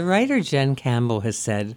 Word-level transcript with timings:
The 0.00 0.06
writer 0.06 0.40
Jen 0.40 0.76
Campbell 0.76 1.20
has 1.20 1.36
said 1.36 1.76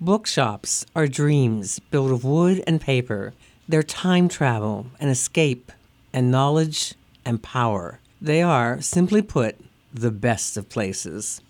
bookshops 0.00 0.84
are 0.96 1.06
dreams 1.06 1.78
built 1.78 2.10
of 2.10 2.24
wood 2.24 2.64
and 2.66 2.80
paper. 2.80 3.32
They're 3.68 3.84
time 3.84 4.28
travel 4.28 4.86
and 4.98 5.08
escape 5.08 5.70
and 6.12 6.32
knowledge 6.32 6.94
and 7.24 7.40
power. 7.40 8.00
They 8.20 8.42
are, 8.42 8.80
simply 8.80 9.22
put, 9.22 9.56
the 9.94 10.10
best 10.10 10.56
of 10.56 10.68
places. 10.68 11.42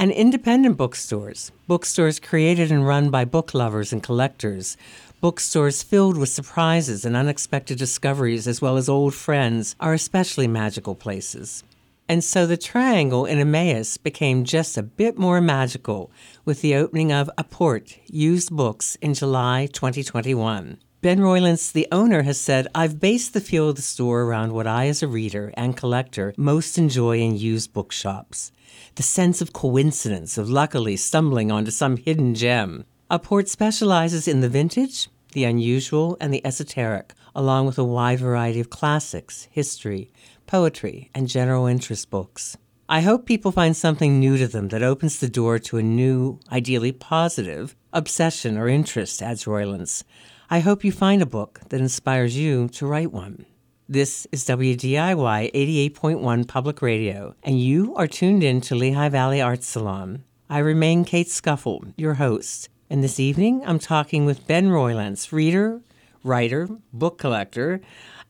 And 0.00 0.10
independent 0.10 0.76
bookstores, 0.76 1.52
bookstores 1.68 2.18
created 2.18 2.72
and 2.72 2.84
run 2.84 3.10
by 3.10 3.24
book 3.24 3.54
lovers 3.54 3.92
and 3.92 4.02
collectors, 4.02 4.76
bookstores 5.20 5.84
filled 5.84 6.16
with 6.16 6.28
surprises 6.28 7.04
and 7.04 7.14
unexpected 7.14 7.78
discoveries, 7.78 8.48
as 8.48 8.60
well 8.60 8.76
as 8.76 8.88
old 8.88 9.14
friends, 9.14 9.76
are 9.78 9.94
especially 9.94 10.48
magical 10.48 10.96
places. 10.96 11.62
And 12.08 12.24
so 12.24 12.46
the 12.46 12.56
triangle 12.56 13.26
in 13.26 13.38
Emmaus 13.38 13.98
became 13.98 14.44
just 14.44 14.78
a 14.78 14.82
bit 14.82 15.18
more 15.18 15.40
magical 15.40 16.10
with 16.44 16.62
the 16.62 16.74
opening 16.74 17.12
of 17.12 17.30
Apport 17.36 17.98
Used 18.06 18.50
Books 18.50 18.96
in 19.02 19.12
July 19.12 19.68
2021. 19.72 20.78
Ben 21.00 21.20
Roylance, 21.20 21.70
the 21.70 21.86
owner, 21.92 22.22
has 22.22 22.40
said, 22.40 22.66
I've 22.74 22.98
based 22.98 23.34
the 23.34 23.40
feel 23.40 23.68
of 23.68 23.76
the 23.76 23.82
store 23.82 24.22
around 24.22 24.52
what 24.52 24.66
I, 24.66 24.88
as 24.88 25.02
a 25.02 25.06
reader 25.06 25.52
and 25.54 25.76
collector, 25.76 26.32
most 26.36 26.78
enjoy 26.78 27.18
in 27.18 27.36
used 27.36 27.72
bookshops 27.72 28.52
the 28.94 29.02
sense 29.02 29.40
of 29.40 29.52
coincidence, 29.52 30.36
of 30.36 30.50
luckily 30.50 30.96
stumbling 30.96 31.52
onto 31.52 31.70
some 31.70 31.96
hidden 31.96 32.34
gem. 32.34 32.84
Apport 33.10 33.48
specializes 33.48 34.26
in 34.26 34.40
the 34.40 34.48
vintage, 34.48 35.08
the 35.32 35.44
unusual, 35.44 36.16
and 36.20 36.34
the 36.34 36.44
esoteric, 36.44 37.14
along 37.34 37.66
with 37.66 37.78
a 37.78 37.84
wide 37.84 38.18
variety 38.18 38.58
of 38.58 38.70
classics, 38.70 39.46
history, 39.50 40.10
poetry, 40.48 41.10
and 41.14 41.28
general 41.28 41.66
interest 41.66 42.10
books. 42.10 42.56
I 42.88 43.02
hope 43.02 43.26
people 43.26 43.52
find 43.52 43.76
something 43.76 44.18
new 44.18 44.36
to 44.38 44.48
them 44.48 44.68
that 44.68 44.82
opens 44.82 45.20
the 45.20 45.28
door 45.28 45.58
to 45.60 45.76
a 45.76 45.82
new, 45.82 46.40
ideally 46.50 46.90
positive, 46.90 47.76
obsession 47.92 48.58
or 48.58 48.66
interest, 48.66 49.22
adds 49.22 49.46
Roylance. 49.46 50.02
I 50.50 50.60
hope 50.60 50.82
you 50.82 50.90
find 50.90 51.20
a 51.20 51.26
book 51.26 51.60
that 51.68 51.80
inspires 51.80 52.36
you 52.36 52.68
to 52.68 52.86
write 52.86 53.12
one. 53.12 53.44
This 53.90 54.26
is 54.32 54.44
WDIY 54.46 55.52
88.1 55.52 56.48
Public 56.48 56.80
Radio, 56.80 57.34
and 57.42 57.60
you 57.60 57.94
are 57.94 58.06
tuned 58.06 58.42
in 58.42 58.62
to 58.62 58.74
Lehigh 58.74 59.10
Valley 59.10 59.42
Arts 59.42 59.66
Salon. 59.66 60.24
I 60.48 60.58
remain 60.58 61.04
Kate 61.04 61.28
Scuffle, 61.28 61.84
your 61.98 62.14
host, 62.14 62.70
and 62.88 63.04
this 63.04 63.20
evening 63.20 63.62
I'm 63.66 63.78
talking 63.78 64.24
with 64.24 64.46
Ben 64.46 64.70
Roylance, 64.70 65.30
reader, 65.30 65.82
writer, 66.24 66.68
book 66.92 67.18
collector, 67.18 67.82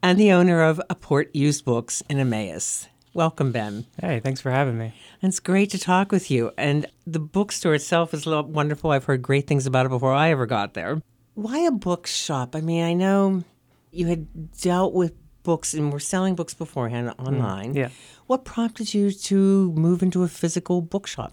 and 0.03 0.19
the 0.19 0.33
owner 0.33 0.63
of 0.63 0.81
Apport 0.91 1.29
Used 1.33 1.65
Books 1.65 2.03
in 2.09 2.19
Emmaus. 2.19 2.89
Welcome, 3.15 3.53
Ben. 3.53 3.87
Hey, 4.01 4.21
thanks 4.21 4.41
for 4.41 4.51
having 4.51 4.79
me. 4.79 4.95
It's 5.23 5.41
great 5.41 5.71
to 5.71 5.79
talk 5.79 6.13
with 6.13 6.31
you. 6.31 6.53
And 6.57 6.87
the 7.07 7.19
bookstore 7.19 7.75
itself 7.75 8.15
is 8.15 8.27
wonderful. 8.27 8.91
I've 8.91 9.05
heard 9.05 9.23
great 9.23 9.47
things 9.47 9.67
about 9.67 9.87
it 9.87 9.89
before 9.89 10.13
I 10.13 10.31
ever 10.31 10.47
got 10.47 10.75
there. 10.75 11.03
Why 11.35 11.61
a 11.61 11.73
bookshop? 11.73 12.55
I 12.55 12.61
mean, 12.61 12.85
I 12.85 12.95
know 12.95 13.43
you 13.91 14.07
had 14.07 14.53
dealt 14.61 14.95
with 14.95 15.15
books 15.43 15.75
and 15.75 15.93
were 15.93 16.01
selling 16.01 16.35
books 16.35 16.55
beforehand 16.55 17.15
online. 17.19 17.73
Mm, 17.73 17.77
yeah. 17.77 17.89
What 18.27 18.45
prompted 18.45 18.93
you 18.93 19.11
to 19.11 19.73
move 19.73 20.03
into 20.03 20.23
a 20.23 20.29
physical 20.29 20.83
bookshop? 20.83 21.33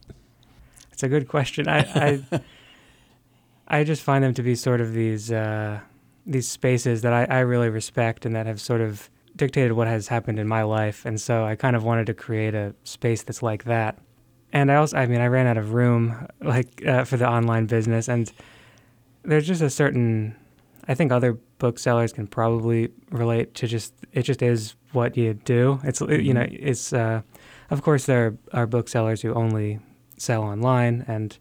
It's 0.92 1.04
a 1.04 1.10
good 1.10 1.28
question. 1.28 1.68
I 1.68 1.80
I, 1.80 2.42
I 3.80 3.84
just 3.84 4.02
find 4.02 4.24
them 4.24 4.34
to 4.36 4.44
be 4.44 4.56
sort 4.56 4.80
of 4.80 4.94
these 4.94 5.32
uh, 5.32 5.82
these 6.26 6.48
spaces 6.50 7.02
that 7.02 7.14
I, 7.14 7.38
I 7.38 7.40
really 7.42 7.70
respect 7.70 8.26
and 8.26 8.36
that 8.36 8.46
have 8.46 8.60
sort 8.60 8.82
of 8.82 9.10
dictated 9.36 9.74
what 9.74 9.88
has 9.88 10.08
happened 10.08 10.40
in 10.40 10.48
my 10.48 10.64
life. 10.64 11.06
And 11.06 11.20
so 11.20 11.46
I 11.46 11.56
kind 11.56 11.76
of 11.76 11.84
wanted 11.84 12.06
to 12.08 12.14
create 12.14 12.56
a 12.56 12.74
space 12.84 13.24
that's 13.24 13.44
like 13.44 13.66
that. 13.66 14.00
And 14.54 14.72
I 14.72 14.76
also, 14.76 14.98
I 14.98 15.06
mean, 15.06 15.22
I 15.22 15.28
ran 15.28 15.48
out 15.48 15.58
of 15.58 15.74
room 15.74 16.28
like 16.42 16.86
uh, 16.86 17.04
for 17.04 17.18
the 17.18 17.30
online 17.30 17.66
business, 17.66 18.08
and 18.08 18.32
there's 19.24 19.48
just 19.48 19.62
a 19.62 19.70
certain 19.70 20.36
I 20.88 20.94
think 20.94 21.12
other 21.12 21.34
booksellers 21.58 22.14
can 22.14 22.28
probably 22.28 22.90
relate 23.10 23.56
to 23.56 23.68
just 23.68 23.94
it 24.14 24.22
just 24.22 24.42
is 24.42 24.76
what 24.94 25.18
you 25.18 25.34
do. 25.34 25.80
It's 25.84 26.00
you 26.02 26.34
know 26.34 26.42
Mm-hmm. 26.42 26.68
it's 26.70 26.94
uh, 26.94 27.22
of 27.70 27.82
course 27.82 28.06
there 28.06 28.38
are 28.54 28.68
booksellers 28.68 29.22
who 29.22 29.34
only 29.34 29.80
sell 30.18 30.44
online 30.44 31.04
and 31.08 31.38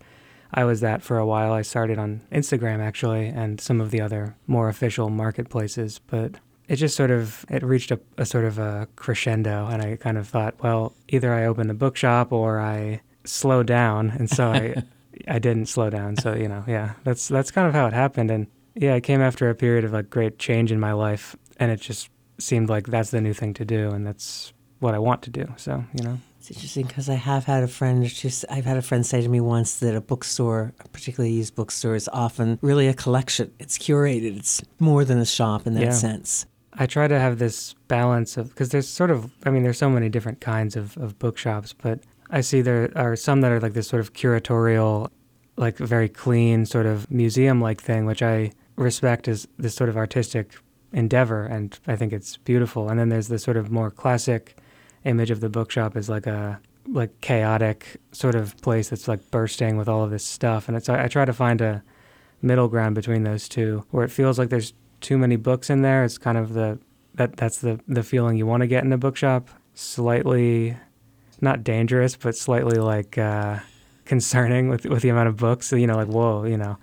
I 0.54 0.64
was 0.64 0.80
that 0.80 1.02
for 1.02 1.18
a 1.18 1.26
while. 1.26 1.52
I 1.52 1.62
started 1.62 1.98
on 1.98 2.22
Instagram 2.32 2.80
actually 2.80 3.26
and 3.26 3.60
some 3.60 3.80
of 3.80 3.90
the 3.90 4.00
other 4.00 4.36
more 4.46 4.68
official 4.68 5.10
marketplaces, 5.10 6.00
but 6.06 6.36
it 6.68 6.76
just 6.76 6.96
sort 6.96 7.10
of 7.10 7.44
it 7.50 7.62
reached 7.62 7.90
a, 7.90 8.00
a 8.16 8.24
sort 8.24 8.44
of 8.44 8.58
a 8.58 8.88
crescendo 8.96 9.66
and 9.66 9.82
I 9.82 9.96
kind 9.96 10.16
of 10.16 10.28
thought, 10.28 10.54
well, 10.62 10.94
either 11.08 11.34
I 11.34 11.44
open 11.44 11.68
a 11.70 11.74
bookshop 11.74 12.32
or 12.32 12.60
I 12.60 13.02
slow 13.24 13.62
down 13.62 14.10
and 14.10 14.30
so 14.30 14.52
I 14.52 14.82
I 15.28 15.38
didn't 15.38 15.66
slow 15.66 15.90
down. 15.90 16.16
So, 16.16 16.34
you 16.34 16.48
know, 16.48 16.64
yeah, 16.66 16.94
that's 17.04 17.28
that's 17.28 17.50
kind 17.50 17.68
of 17.68 17.74
how 17.74 17.86
it 17.86 17.92
happened 17.92 18.30
and 18.30 18.46
yeah, 18.74 18.94
it 18.94 19.02
came 19.02 19.20
after 19.20 19.48
a 19.50 19.54
period 19.54 19.84
of 19.84 19.92
like 19.92 20.10
great 20.10 20.38
change 20.38 20.72
in 20.72 20.80
my 20.80 20.92
life, 20.92 21.36
and 21.58 21.70
it 21.70 21.80
just 21.80 22.10
seemed 22.38 22.68
like 22.68 22.86
that's 22.86 23.10
the 23.10 23.20
new 23.20 23.32
thing 23.32 23.54
to 23.54 23.64
do, 23.64 23.90
and 23.90 24.06
that's 24.06 24.52
what 24.80 24.94
I 24.94 24.98
want 24.98 25.22
to 25.22 25.30
do. 25.30 25.52
So 25.56 25.84
you 25.96 26.04
know, 26.04 26.18
It's 26.46 26.58
interesting 26.58 26.86
because 26.86 27.08
I 27.08 27.14
have 27.14 27.44
had 27.44 27.62
a 27.62 27.68
friend. 27.68 28.04
Just 28.04 28.44
I've 28.50 28.66
had 28.66 28.76
a 28.76 28.82
friend 28.82 29.06
say 29.06 29.22
to 29.22 29.28
me 29.30 29.40
once 29.40 29.76
that 29.76 29.94
a 29.94 30.00
bookstore, 30.02 30.74
particularly 30.92 31.32
used 31.34 31.54
bookstore, 31.54 31.94
is 31.94 32.06
often 32.12 32.58
really 32.60 32.86
a 32.86 32.92
collection. 32.92 33.50
It's 33.58 33.78
curated. 33.78 34.36
It's 34.36 34.62
more 34.78 35.06
than 35.06 35.16
a 35.16 35.24
shop 35.24 35.66
in 35.66 35.72
that 35.74 35.82
Yeah. 35.84 35.90
sense. 35.92 36.44
I 36.74 36.84
try 36.84 37.08
to 37.08 37.18
have 37.18 37.38
this 37.38 37.74
balance 37.88 38.36
of 38.36 38.50
because 38.50 38.68
there's 38.68 38.86
sort 38.88 39.10
of 39.10 39.32
I 39.46 39.50
mean 39.50 39.62
there's 39.62 39.78
so 39.78 39.88
many 39.88 40.10
different 40.10 40.42
kinds 40.42 40.76
of 40.76 40.98
of 40.98 41.18
bookshops, 41.18 41.72
but 41.72 42.00
I 42.28 42.42
see 42.42 42.60
there 42.60 42.90
are 42.94 43.16
some 43.16 43.40
that 43.40 43.50
are 43.50 43.60
like 43.60 43.72
this 43.72 43.88
sort 43.88 44.00
of 44.00 44.12
curatorial, 44.12 45.08
like 45.56 45.78
very 45.78 46.10
clean 46.10 46.66
sort 46.66 46.84
of 46.84 47.10
museum 47.10 47.58
like 47.62 47.80
thing, 47.80 48.04
which 48.04 48.22
I 48.22 48.52
respect 48.76 49.28
as 49.28 49.48
this 49.58 49.74
sort 49.74 49.88
of 49.88 49.96
artistic 49.96 50.52
endeavor, 50.92 51.46
and 51.46 51.78
I 51.86 51.96
think 51.96 52.12
it's 52.12 52.36
beautiful. 52.36 52.90
And 52.90 53.00
then 53.00 53.08
there's 53.08 53.28
the 53.28 53.38
sort 53.38 53.56
of 53.56 53.70
more 53.70 53.90
classic 53.90 54.58
image 55.04 55.30
of 55.30 55.40
the 55.40 55.48
bookshop 55.48 55.96
as 55.96 56.08
like 56.08 56.26
a 56.26 56.60
like 56.86 57.20
chaotic 57.20 57.96
sort 58.12 58.34
of 58.34 58.56
place 58.60 58.90
that's 58.90 59.08
like 59.08 59.30
bursting 59.30 59.76
with 59.76 59.88
all 59.88 60.04
of 60.04 60.10
this 60.10 60.24
stuff. 60.24 60.68
And 60.68 60.76
it's 60.76 60.88
I, 60.88 61.04
I 61.04 61.08
try 61.08 61.24
to 61.24 61.32
find 61.32 61.60
a 61.60 61.82
middle 62.42 62.68
ground 62.68 62.94
between 62.94 63.22
those 63.22 63.48
two, 63.48 63.84
where 63.90 64.04
it 64.04 64.10
feels 64.10 64.38
like 64.38 64.50
there's 64.50 64.74
too 65.00 65.18
many 65.18 65.36
books 65.36 65.70
in 65.70 65.82
there. 65.82 66.04
It's 66.04 66.18
kind 66.18 66.38
of 66.38 66.52
the 66.54 66.78
that 67.14 67.36
that's 67.36 67.58
the 67.58 67.80
the 67.88 68.02
feeling 68.02 68.36
you 68.36 68.46
want 68.46 68.62
to 68.62 68.66
get 68.66 68.84
in 68.84 68.92
a 68.92 68.98
bookshop. 68.98 69.48
Slightly, 69.74 70.76
not 71.40 71.64
dangerous, 71.64 72.16
but 72.16 72.36
slightly 72.36 72.78
like 72.78 73.18
uh, 73.18 73.58
concerning 74.04 74.68
with 74.68 74.84
with 74.84 75.02
the 75.02 75.08
amount 75.08 75.28
of 75.28 75.36
books. 75.36 75.66
So, 75.66 75.76
you 75.76 75.86
know, 75.86 75.96
like 75.96 76.08
whoa, 76.08 76.44
you 76.44 76.56
know. 76.56 76.78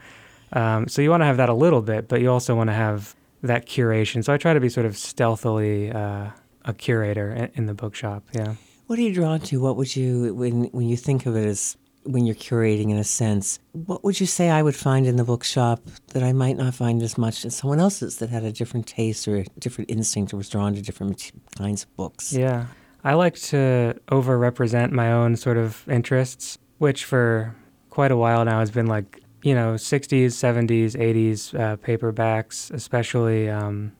Um, 0.54 0.88
so 0.88 1.02
you 1.02 1.10
want 1.10 1.22
to 1.22 1.26
have 1.26 1.38
that 1.38 1.50
a 1.50 1.54
little 1.54 1.82
bit, 1.82 2.10
but 2.10 2.20
you 2.22 2.30
also 2.30 2.56
want 2.56 2.70
to 2.70 2.74
have 2.74 3.16
that 3.44 3.66
curation. 3.66 4.24
So 4.24 4.34
I 4.34 4.38
try 4.38 4.54
to 4.54 4.60
be 4.60 4.70
sort 4.70 4.86
of 4.86 4.98
stealthily 4.98 5.92
uh, 5.92 6.32
a 6.66 6.74
curator 6.74 7.50
in, 7.54 7.66
the 7.66 7.74
bookshop. 7.74 8.24
Yeah. 8.34 8.56
What 8.88 9.00
are 9.00 9.02
you 9.02 9.14
drawn 9.14 9.40
to? 9.42 9.62
What 9.62 9.78
would 9.78 9.96
you 9.96 10.34
when 10.36 10.66
when 10.66 10.88
you 10.90 10.98
think 10.98 11.26
of 11.26 11.36
it 11.36 11.46
as 11.46 11.78
when 12.04 12.26
you're 12.26 12.36
curating 12.36 12.90
in 12.90 12.98
a 12.98 13.04
sense? 13.04 13.60
What 13.74 14.04
would 14.04 14.20
you 14.20 14.26
say 14.26 14.50
I 14.50 14.62
would 14.62 14.76
find 14.76 15.06
in 15.06 15.16
the 15.16 15.24
bookshop 15.24 15.82
that 16.14 16.24
I 16.24 16.34
might 16.34 16.58
not 16.58 16.74
find 16.74 17.02
as 17.02 17.18
much 17.18 17.46
in 17.46 17.52
someone 17.52 17.80
else's 17.80 18.18
that 18.18 18.30
had 18.30 18.44
a 18.44 18.52
different 18.52 18.88
taste 18.88 19.28
or 19.28 19.38
a 19.38 19.46
different 19.60 19.92
instinct 19.92 20.34
or 20.34 20.38
was 20.38 20.50
drawn 20.50 20.74
to 20.76 20.82
different 20.82 21.32
kinds 21.58 21.84
of 21.84 21.96
books? 21.96 22.34
Yeah. 22.34 22.66
I 23.04 23.14
like 23.14 23.36
to 23.36 23.96
overrepresent 24.12 24.92
my 24.92 25.12
own 25.12 25.36
sort 25.36 25.58
of 25.58 25.88
interests, 25.90 26.58
which 26.78 27.06
for 27.06 27.56
quite 27.90 28.12
a 28.12 28.18
while 28.18 28.46
now 28.46 28.60
has 28.60 28.72
been 28.72 28.88
like, 28.88 29.20
you 29.42 29.56
know, 29.56 29.74
60s, 29.74 30.28
70s, 30.28 30.96
80s 30.96 31.60
uh, 31.60 31.78
paperbacks, 31.78 32.72
especially 32.72 33.50
um, 33.50 33.92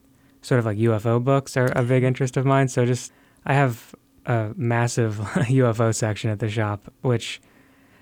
sort 0.42 0.60
of 0.60 0.66
like 0.66 0.78
UFO 0.78 1.24
books 1.24 1.56
are 1.58 1.72
a 1.76 1.84
big 1.84 2.04
interest 2.04 2.38
of 2.38 2.46
mine. 2.46 2.68
So 2.68 2.86
just, 2.86 3.12
I 3.46 3.54
have 3.54 3.94
a 4.26 4.52
massive 4.56 5.16
UFO 5.20 5.94
section 5.94 6.30
at 6.30 6.40
the 6.40 6.50
shop, 6.50 6.92
which 7.02 7.42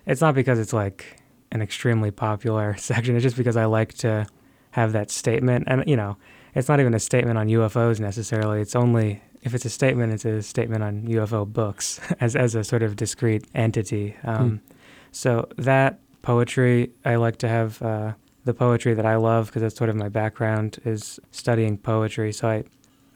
it's 0.06 0.22
not 0.22 0.36
because 0.36 0.60
it's 0.60 0.74
like 0.74 1.18
an 1.52 1.62
extremely 1.62 2.12
popular 2.12 2.76
section. 2.78 3.16
It's 3.16 3.24
just 3.24 3.38
because 3.38 3.58
I 3.58 3.66
like 3.66 3.94
to 3.96 4.28
have 4.72 4.94
that 4.94 5.12
statement. 5.12 5.66
And, 5.68 5.84
you 5.88 5.96
know, 5.96 6.18
it's 6.56 6.68
not 6.70 6.80
even 6.80 6.94
a 6.94 7.00
statement 7.00 7.38
on 7.38 7.48
UFOs 7.48 8.00
necessarily. 8.00 8.62
It's 8.62 8.76
only 8.76 9.22
if 9.42 9.54
it's 9.54 9.66
a 9.66 9.70
statement, 9.70 10.12
it's 10.14 10.26
a 10.26 10.42
statement 10.42 10.84
on 10.84 11.04
UFO 11.04 11.48
books 11.48 12.00
as 12.20 12.36
as 12.36 12.56
a 12.56 12.64
sort 12.64 12.84
of 12.84 12.96
discrete 12.96 13.46
entity. 13.56 14.16
Um, 14.24 14.62
So 15.12 15.48
that 15.58 16.00
poetry, 16.22 16.92
I 17.04 17.16
like 17.16 17.38
to 17.38 17.48
have 17.48 17.82
uh, 17.82 18.14
the 18.46 18.54
poetry 18.54 18.94
that 18.94 19.06
I 19.06 19.16
love 19.16 19.48
because 19.48 19.62
that's 19.62 19.76
sort 19.76 19.90
of 19.90 19.96
my 19.96 20.10
background 20.10 20.80
is 20.86 21.20
studying 21.32 21.78
poetry. 21.78 22.32
So 22.32 22.48
I 22.48 22.64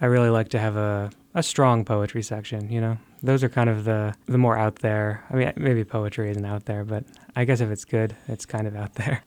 I 0.02 0.08
really 0.08 0.30
like 0.30 0.50
to 0.50 0.60
have 0.60 0.76
a 0.76 1.12
a 1.34 1.44
strong 1.44 1.86
poetry 1.86 2.22
section. 2.24 2.70
You 2.72 2.82
know, 2.82 2.98
those 3.22 3.44
are 3.44 3.50
kind 3.50 3.70
of 3.70 3.86
the 3.86 4.16
the 4.26 4.38
more 4.38 4.58
out 4.58 4.78
there. 4.78 5.24
I 5.30 5.36
mean, 5.36 5.54
maybe 5.56 5.84
poetry 5.84 6.30
isn't 6.32 6.46
out 6.46 6.66
there, 6.66 6.84
but 6.84 7.06
I 7.36 7.46
guess 7.46 7.62
if 7.62 7.70
it's 7.70 7.86
good, 7.86 8.16
it's 8.28 8.46
kind 8.46 8.68
of 8.68 8.76
out 8.76 8.96
there. 8.96 9.24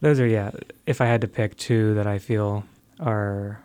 Those 0.00 0.20
are 0.20 0.26
yeah. 0.26 0.50
If 0.86 1.00
I 1.00 1.06
had 1.06 1.20
to 1.22 1.28
pick 1.28 1.56
two 1.56 1.94
that 1.94 2.06
I 2.06 2.18
feel 2.18 2.64
are 3.00 3.62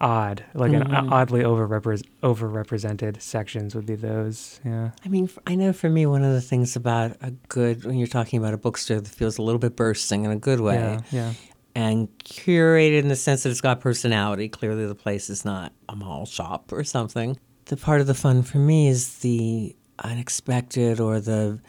odd, 0.00 0.44
like 0.54 0.72
an 0.72 0.82
Mhm. 0.88 1.10
oddly 1.12 1.42
overrepres- 1.42 2.02
overrepresented 2.22 3.20
sections 3.22 3.74
would 3.74 3.86
be 3.86 3.94
those. 3.94 4.60
Yeah. 4.64 4.90
I 5.04 5.08
mean, 5.08 5.24
f- 5.24 5.38
I 5.46 5.54
know 5.54 5.72
for 5.72 5.88
me, 5.88 6.04
one 6.06 6.22
of 6.24 6.32
the 6.32 6.40
things 6.40 6.76
about 6.76 7.16
a 7.22 7.30
good, 7.48 7.84
when 7.84 7.96
you're 7.96 8.06
talking 8.08 8.38
about 8.38 8.54
a 8.54 8.58
bookstore 8.58 9.00
that 9.00 9.08
feels 9.08 9.38
a 9.38 9.42
little 9.42 9.58
bit 9.58 9.76
bursting 9.76 10.24
in 10.24 10.30
a 10.30 10.36
good 10.36 10.60
way 10.60 10.74
Yeah. 10.74 11.00
Yeah. 11.12 11.32
and 11.74 12.08
curated 12.24 13.00
in 13.00 13.08
the 13.08 13.16
sense 13.16 13.44
that 13.44 13.50
it's 13.50 13.60
got 13.60 13.80
personality, 13.80 14.48
clearly 14.48 14.86
the 14.86 14.94
place 14.94 15.30
is 15.30 15.44
not 15.44 15.72
a 15.88 15.96
mall 15.96 16.26
shop 16.26 16.72
or 16.72 16.84
something. 16.84 17.36
The 17.66 17.76
part 17.76 18.00
of 18.00 18.06
the 18.06 18.14
fun 18.14 18.42
for 18.42 18.58
me 18.58 18.88
is 18.88 19.18
the 19.18 19.74
unexpected 20.00 21.00
or 21.00 21.20
the, 21.20 21.60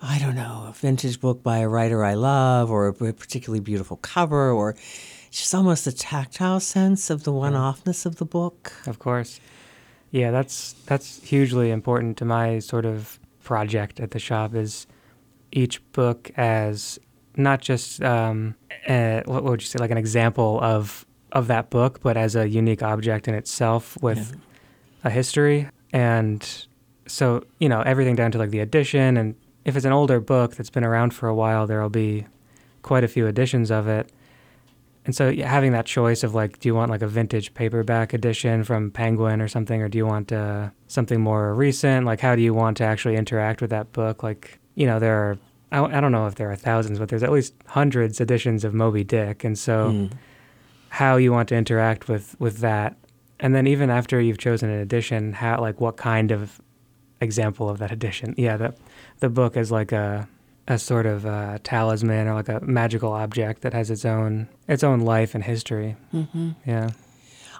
I 0.00 0.18
don't 0.18 0.36
know, 0.36 0.66
a 0.68 0.72
vintage 0.72 1.20
book 1.20 1.42
by 1.42 1.58
a 1.58 1.68
writer 1.68 2.04
I 2.04 2.14
love 2.14 2.70
or 2.70 2.86
a 2.88 2.92
particularly 2.94 3.60
beautiful 3.60 3.96
cover 3.98 4.50
or 4.50 4.74
just 5.38 5.54
almost 5.54 5.86
a 5.86 5.92
tactile 5.92 6.60
sense 6.60 7.10
of 7.10 7.24
the 7.24 7.32
one 7.32 7.54
offness 7.54 8.06
of 8.06 8.16
the 8.16 8.24
book. 8.24 8.72
Of 8.86 8.98
course. 8.98 9.40
Yeah, 10.10 10.30
that's 10.30 10.74
that's 10.86 11.22
hugely 11.24 11.70
important 11.70 12.16
to 12.18 12.24
my 12.24 12.60
sort 12.60 12.86
of 12.86 13.18
project 13.42 14.00
at 14.00 14.12
the 14.12 14.18
shop 14.18 14.54
is 14.54 14.86
each 15.52 15.80
book 15.92 16.30
as 16.36 16.98
not 17.36 17.60
just 17.60 18.02
um, 18.02 18.54
uh 18.86 19.22
what 19.26 19.44
would 19.44 19.60
you 19.60 19.66
say 19.66 19.78
like 19.78 19.90
an 19.90 19.98
example 19.98 20.60
of 20.62 21.04
of 21.32 21.48
that 21.48 21.68
book, 21.68 22.00
but 22.00 22.16
as 22.16 22.36
a 22.36 22.48
unique 22.48 22.82
object 22.82 23.26
in 23.26 23.34
itself 23.34 24.00
with 24.00 24.36
a 25.02 25.10
history. 25.10 25.68
And 25.92 26.66
so 27.06 27.44
you 27.58 27.68
know 27.68 27.80
everything 27.80 28.14
down 28.14 28.30
to 28.32 28.38
like 28.38 28.50
the 28.50 28.60
edition, 28.60 29.16
and 29.16 29.34
if 29.64 29.74
it's 29.74 29.84
an 29.84 29.92
older 29.92 30.20
book 30.20 30.54
that's 30.54 30.70
been 30.70 30.84
around 30.84 31.12
for 31.12 31.28
a 31.28 31.34
while, 31.34 31.66
there'll 31.66 31.90
be 31.90 32.26
quite 32.82 33.02
a 33.02 33.08
few 33.08 33.26
editions 33.26 33.72
of 33.72 33.88
it. 33.88 34.12
And 35.06 35.14
so 35.14 35.28
yeah, 35.28 35.48
having 35.50 35.72
that 35.72 35.84
choice 35.86 36.22
of 36.22 36.34
like, 36.34 36.60
do 36.60 36.68
you 36.68 36.74
want 36.74 36.90
like 36.90 37.02
a 37.02 37.06
vintage 37.08 37.52
paperback 37.54 38.12
edition 38.14 38.64
from 38.64 38.90
Penguin 38.90 39.40
or 39.42 39.48
something, 39.48 39.82
or 39.82 39.88
do 39.88 39.98
you 39.98 40.06
want 40.06 40.32
uh, 40.32 40.70
something 40.88 41.20
more 41.20 41.54
recent? 41.54 42.06
Like, 42.06 42.20
how 42.20 42.34
do 42.34 42.42
you 42.42 42.54
want 42.54 42.76
to 42.78 42.84
actually 42.84 43.16
interact 43.16 43.60
with 43.60 43.70
that 43.70 43.92
book? 43.92 44.22
Like, 44.22 44.58
you 44.76 44.86
know, 44.86 44.98
there 44.98 45.14
are, 45.16 45.38
I, 45.72 45.98
I 45.98 46.00
don't 46.00 46.12
know 46.12 46.26
if 46.26 46.36
there 46.36 46.50
are 46.50 46.56
thousands, 46.56 46.98
but 46.98 47.08
there's 47.10 47.22
at 47.22 47.30
least 47.32 47.52
hundreds 47.66 48.20
editions 48.20 48.64
of 48.64 48.72
Moby 48.72 49.04
Dick. 49.04 49.44
And 49.44 49.58
so 49.58 49.92
Mm. 49.92 50.12
how 50.88 51.16
you 51.16 51.32
want 51.32 51.48
to 51.50 51.56
interact 51.56 52.08
with, 52.08 52.34
with 52.38 52.58
that. 52.58 52.96
And 53.40 53.54
then 53.54 53.66
even 53.66 53.90
after 53.90 54.20
you've 54.20 54.38
chosen 54.38 54.70
an 54.70 54.78
edition, 54.80 55.32
how, 55.34 55.60
like, 55.60 55.80
what 55.80 55.96
kind 55.96 56.30
of 56.30 56.60
example 57.20 57.68
of 57.68 57.78
that 57.78 57.90
edition? 57.98 58.34
Yeah, 58.38 58.56
the, 58.56 58.74
the 59.18 59.28
book 59.28 59.56
is 59.56 59.70
like 59.70 59.92
a, 59.92 60.26
a 60.66 60.78
sort 60.78 61.06
of 61.06 61.26
uh 61.26 61.58
talisman 61.62 62.26
or 62.26 62.34
like 62.34 62.48
a 62.48 62.60
magical 62.60 63.12
object 63.12 63.62
that 63.62 63.74
has 63.74 63.90
its 63.90 64.04
own 64.04 64.48
its 64.66 64.82
own 64.82 65.00
life 65.00 65.34
and 65.34 65.44
history. 65.44 65.96
Mm-hmm. 66.12 66.52
Yeah, 66.66 66.90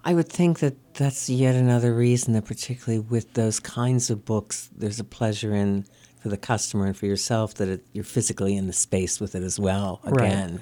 I 0.05 0.15
would 0.15 0.29
think 0.29 0.59
that 0.61 0.95
that's 0.95 1.29
yet 1.31 1.55
another 1.55 1.95
reason 1.95 2.35
that, 2.35 2.45
particularly 2.45 2.99
with 2.99 3.35
those 3.35 3.59
kinds 3.61 4.11
of 4.11 4.25
books, 4.25 4.71
there's 4.77 5.01
a 5.01 5.05
pleasure 5.05 5.55
in 5.55 5.87
for 6.21 6.29
the 6.29 6.37
customer 6.37 6.87
and 6.87 6.97
for 6.97 7.07
yourself 7.07 7.55
that 7.55 7.69
it, 7.69 7.85
you're 7.93 8.05
physically 8.05 8.57
in 8.57 8.67
the 8.67 8.73
space 8.73 9.21
with 9.21 9.35
it 9.35 9.43
as 9.43 9.59
well. 9.59 10.01
Right. 10.05 10.27
Again, 10.27 10.61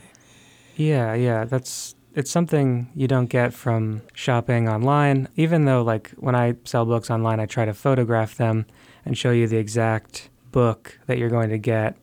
yeah, 0.77 1.15
yeah. 1.15 1.45
That's 1.45 1.95
it's 2.15 2.31
something 2.31 2.91
you 2.95 3.09
don't 3.09 3.27
get 3.27 3.55
from 3.55 4.03
shopping 4.15 4.69
online. 4.69 5.29
Even 5.37 5.65
though, 5.65 5.83
like 5.83 6.11
when 6.19 6.35
I 6.35 6.55
sell 6.65 6.85
books 6.85 7.11
online, 7.11 7.41
I 7.41 7.47
try 7.47 7.65
to 7.65 7.75
photograph 7.75 8.37
them 8.37 8.67
and 9.05 9.17
show 9.17 9.31
you 9.31 9.47
the 9.47 9.57
exact 9.57 10.29
book 10.51 10.99
that 11.07 11.19
you're 11.19 11.31
going 11.31 11.51
to 11.51 11.59
get. 11.59 11.97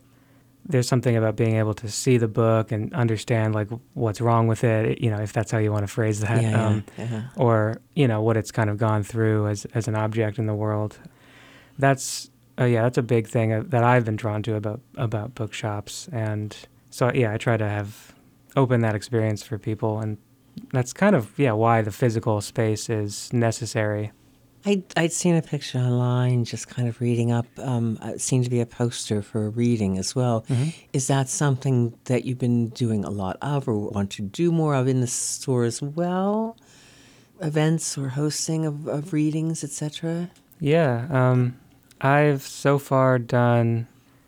There's 0.69 0.87
something 0.87 1.17
about 1.17 1.35
being 1.35 1.55
able 1.57 1.73
to 1.73 1.89
see 1.89 2.17
the 2.17 2.27
book 2.27 2.71
and 2.71 2.93
understand 2.93 3.55
like 3.55 3.67
what's 3.95 4.21
wrong 4.21 4.47
with 4.47 4.63
it. 4.63 5.01
You 5.01 5.09
know, 5.09 5.17
if 5.19 5.33
that's 5.33 5.51
how 5.51 5.57
you 5.57 5.71
want 5.71 5.83
to 5.83 5.91
phrase 5.91 6.19
that. 6.21 6.41
yeah, 6.41 6.65
Um, 6.67 6.83
yeah, 6.97 7.07
yeah. 7.11 7.23
or 7.35 7.81
you 7.95 8.07
know 8.07 8.21
what 8.21 8.37
it's 8.37 8.51
kind 8.51 8.69
of 8.69 8.77
gone 8.77 9.03
through 9.03 9.47
as 9.47 9.65
as 9.73 9.87
an 9.87 9.95
object 9.95 10.37
in 10.37 10.45
the 10.45 10.53
world. 10.53 10.99
That's 11.77 12.29
uh, 12.59 12.65
yeah, 12.65 12.83
that's 12.83 12.97
a 12.97 13.01
big 13.03 13.27
thing 13.27 13.51
uh, 13.53 13.63
that 13.67 13.83
I've 13.83 14.05
been 14.05 14.15
drawn 14.15 14.43
to 14.43 14.55
about 14.55 14.81
about 14.95 15.33
bookshops, 15.33 16.07
and 16.11 16.55
so 16.89 17.11
yeah, 17.13 17.33
I 17.33 17.37
try 17.37 17.57
to 17.57 17.67
have 17.67 18.13
open 18.55 18.81
that 18.81 18.95
experience 18.95 19.43
for 19.43 19.57
people, 19.57 19.99
and 19.99 20.17
that's 20.73 20.93
kind 20.93 21.15
of 21.15 21.37
yeah 21.39 21.53
why 21.53 21.81
the 21.81 21.91
physical 21.91 22.41
space 22.41 22.89
is 22.89 23.31
necessary. 23.33 24.11
I'd, 24.65 24.83
I'd 24.97 25.11
seen 25.13 25.35
a 25.35 25.41
picture 25.41 25.77
online, 25.79 26.43
just 26.45 26.67
kind 26.67 26.87
of 26.87 26.99
reading 27.01 27.31
up. 27.31 27.45
Um, 27.57 27.97
it 28.03 28.19
seemed 28.21 28.43
to 28.43 28.49
be 28.49 28.59
a 28.59 28.65
poster 28.65 29.21
for 29.21 29.45
a 29.45 29.49
reading 29.49 29.97
as 29.97 30.15
well. 30.15 30.45
Is 30.93 31.07
that 31.07 31.29
something 31.29 31.93
that 32.05 32.25
you've 32.25 32.39
been 32.39 32.69
doing 32.69 33.05
a 33.05 33.09
lot 33.09 33.37
of, 33.41 33.67
or 33.67 33.89
want 33.89 34.11
to 34.11 34.21
do 34.21 34.51
more 34.51 34.75
of 34.75 34.87
in 34.87 34.99
the 35.01 35.07
store 35.07 35.63
as 35.63 35.81
well? 35.81 36.57
Events 37.41 37.97
or 37.97 38.09
hosting 38.09 38.65
of, 38.65 38.87
of 38.87 39.13
readings, 39.13 39.63
etc. 39.63 40.29
Yeah, 40.59 41.07
um, 41.09 41.57
I've 42.01 42.41
so 42.41 42.77
far 42.77 43.17
done 43.17 43.87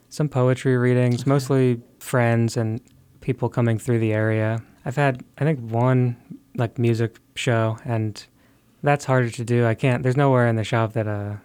some 0.10 0.30
poetry 0.30 0.78
readings, 0.78 1.22
Okay. 1.22 1.30
mostly 1.30 1.82
friends 2.00 2.56
and 2.56 2.80
people 3.20 3.50
coming 3.50 3.78
through 3.78 4.00
the 4.00 4.14
area. 4.14 4.62
I've 4.86 4.96
had, 4.96 5.24
I 5.38 5.44
think, 5.44 5.60
one 5.60 6.16
like 6.56 6.80
music 6.80 7.18
show, 7.36 7.78
and 7.84 8.26
that's 8.84 9.06
harder 9.06 9.30
to 9.30 9.44
do. 9.44 9.66
I 9.66 9.74
can't. 9.76 10.04
There's 10.04 10.18
nowhere 10.18 10.48
in 10.48 10.56
the 10.56 10.64
shop 10.64 10.94
that 10.94 11.08
a 11.08 11.40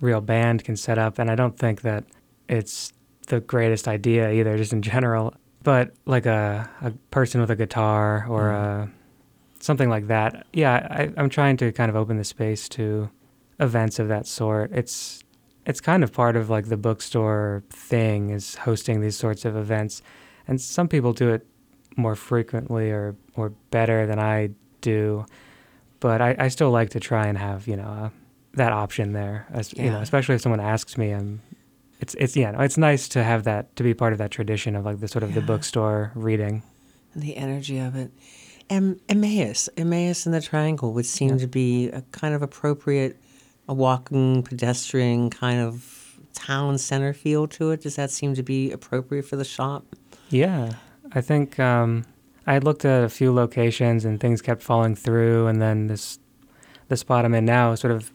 real 0.00 0.20
band 0.20 0.64
can 0.64 0.76
set 0.76 0.98
up, 0.98 1.18
and 1.18 1.30
I 1.30 1.34
don't 1.34 1.58
think 1.58 1.82
that 1.82 2.04
it's 2.48 2.92
the 3.28 3.40
greatest 3.40 3.86
idea 3.86 4.30
either, 4.32 4.56
just 4.56 4.72
in 4.72 4.82
general. 4.82 5.34
But 5.62 5.92
like 6.06 6.26
a 6.26 6.68
a 6.80 6.90
person 7.10 7.40
with 7.40 7.50
a 7.50 7.56
guitar 7.56 8.26
or 8.28 8.42
Mm. 8.50 8.54
a 8.88 8.90
something 9.62 9.90
like 9.90 10.06
that. 10.06 10.46
Yeah, 10.54 10.86
I, 10.90 11.12
I'm 11.18 11.28
trying 11.28 11.58
to 11.58 11.70
kind 11.72 11.90
of 11.90 11.96
open 11.96 12.16
the 12.16 12.24
space 12.24 12.66
to 12.70 13.10
events 13.58 13.98
of 13.98 14.08
that 14.08 14.26
sort. 14.26 14.70
It's 14.72 15.22
it's 15.66 15.80
kind 15.82 16.02
of 16.02 16.12
part 16.12 16.34
of 16.36 16.48
like 16.48 16.68
the 16.70 16.78
bookstore 16.78 17.62
thing 17.68 18.30
is 18.30 18.54
hosting 18.54 19.02
these 19.02 19.16
sorts 19.16 19.44
of 19.44 19.54
events, 19.54 20.00
and 20.48 20.58
some 20.60 20.88
people 20.88 21.12
do 21.12 21.28
it 21.28 21.46
more 21.96 22.16
frequently 22.16 22.90
or 22.90 23.16
or 23.36 23.50
better 23.70 24.06
than 24.06 24.18
I 24.18 24.50
do. 24.80 25.26
But 26.00 26.20
I, 26.20 26.34
I 26.38 26.48
still 26.48 26.70
like 26.70 26.90
to 26.90 27.00
try 27.00 27.26
and 27.26 27.36
have 27.38 27.68
you 27.68 27.76
know 27.76 27.88
uh, 27.88 28.10
that 28.54 28.72
option 28.72 29.12
there, 29.12 29.46
as, 29.52 29.72
you 29.74 29.90
know, 29.90 30.00
especially 30.00 30.34
if 30.34 30.40
someone 30.40 30.60
asks 30.60 30.96
me. 30.98 31.12
I'm 31.12 31.40
it's 32.00 32.14
it's 32.18 32.36
yeah, 32.36 32.50
no, 32.52 32.60
it's 32.60 32.78
nice 32.78 33.08
to 33.10 33.22
have 33.22 33.44
that 33.44 33.74
to 33.76 33.82
be 33.82 33.92
part 33.94 34.12
of 34.12 34.18
that 34.18 34.30
tradition 34.30 34.74
of 34.76 34.84
like 34.84 35.00
the 35.00 35.08
sort 35.08 35.22
of 35.22 35.34
the 35.34 35.40
bookstore 35.42 36.10
reading. 36.14 36.62
and 37.14 37.22
the 37.22 37.36
energy 37.36 37.78
of 37.78 37.94
it. 37.96 38.10
And 38.70 39.00
Emmaus, 39.08 39.68
Emmaus 39.76 40.26
in 40.26 40.32
the 40.32 40.40
Triangle 40.40 40.92
would 40.92 41.04
seem 41.06 41.30
Yeah. 41.30 41.38
to 41.38 41.46
be 41.48 41.88
a 41.88 42.02
kind 42.12 42.34
of 42.34 42.40
appropriate, 42.42 43.16
a 43.68 43.74
walking, 43.74 44.42
pedestrian 44.44 45.28
kind 45.28 45.60
of 45.60 46.16
town 46.34 46.78
center 46.78 47.12
feel 47.12 47.48
to 47.48 47.72
it. 47.72 47.82
Does 47.82 47.96
that 47.96 48.10
seem 48.12 48.34
to 48.36 48.42
be 48.44 48.70
appropriate 48.70 49.24
for 49.26 49.34
the 49.36 49.44
shop? 49.44 49.84
Yeah, 50.30 50.74
I 51.12 51.20
think 51.20 51.58
um, 51.58 52.04
I 52.46 52.54
had 52.54 52.64
looked 52.64 52.84
at 52.84 53.04
a 53.04 53.08
few 53.08 53.32
locations 53.32 54.04
and 54.04 54.18
things 54.18 54.40
kept 54.42 54.62
falling 54.62 54.94
through, 54.96 55.46
and 55.46 55.60
then 55.60 55.86
this 55.88 56.18
the 56.88 56.96
spot 56.96 57.24
I'm 57.24 57.34
in 57.34 57.44
now 57.44 57.74
sort 57.76 57.92
of 57.92 58.10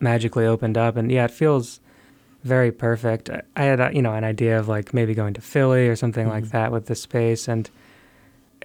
magically 0.00 0.44
opened 0.46 0.76
up, 0.76 0.96
and 0.96 1.10
yeah, 1.12 1.24
it 1.26 1.30
feels 1.30 1.80
very 2.42 2.70
perfect. 2.72 3.28
I, 3.56 3.62
had 3.62 3.80
uh, 3.80 3.90
you 3.92 4.02
know 4.02 4.14
an 4.14 4.24
idea 4.24 4.58
of 4.58 4.68
like 4.68 4.92
maybe 4.94 5.14
going 5.14 5.34
to 5.34 5.40
Philly 5.40 5.88
or 5.88 5.96
something 5.96 6.28
like 6.28 6.44
Mhm. 6.44 6.50
that 6.50 6.72
with 6.72 6.86
the 6.86 6.94
space, 6.94 7.48
and 7.48 7.68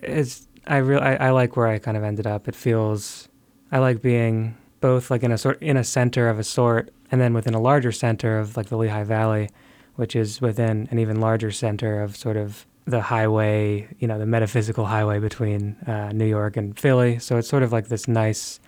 it's 0.01 0.47
I 0.67 0.77
real 0.77 0.99
I, 0.99 1.15
I 1.15 1.29
like 1.31 1.55
where 1.55 1.67
I 1.67 1.79
kind 1.79 1.97
of 1.97 2.03
ended 2.03 2.27
up. 2.27 2.47
It 2.47 2.55
feels 2.55 3.27
I 3.71 3.79
like 3.79 4.01
being 4.01 4.55
both 4.79 5.11
like 5.11 5.23
in 5.23 5.31
a 5.31 5.37
sort 5.37 5.61
in 5.61 5.77
a 5.77 5.83
center 5.83 6.27
of 6.29 6.39
a 6.39 6.43
sort, 6.43 6.91
and 7.11 7.19
then 7.21 7.33
within 7.33 7.53
a 7.53 7.61
larger 7.61 7.91
center 7.91 8.39
of 8.39 8.57
like 8.57 8.67
the 8.67 8.77
Lehigh 8.77 9.03
Valley, 9.03 9.49
which 9.95 10.15
is 10.15 10.41
within 10.41 10.87
an 10.91 10.99
even 10.99 11.19
larger 11.19 11.51
center 11.51 12.01
of 12.01 12.15
sort 12.15 12.37
of 12.37 12.65
the 12.85 13.01
highway, 13.01 13.87
you 13.99 14.07
know, 14.07 14.17
the 14.19 14.25
metaphysical 14.25 14.85
highway 14.85 15.19
between 15.19 15.75
uh, 15.87 16.11
New 16.11 16.25
York 16.25 16.57
and 16.57 16.77
Philly. 16.77 17.19
So 17.19 17.37
it's 17.37 17.47
sort 17.47 17.63
of 17.63 17.71
like 17.71 17.87
this 17.87 18.07
nice 18.07 18.59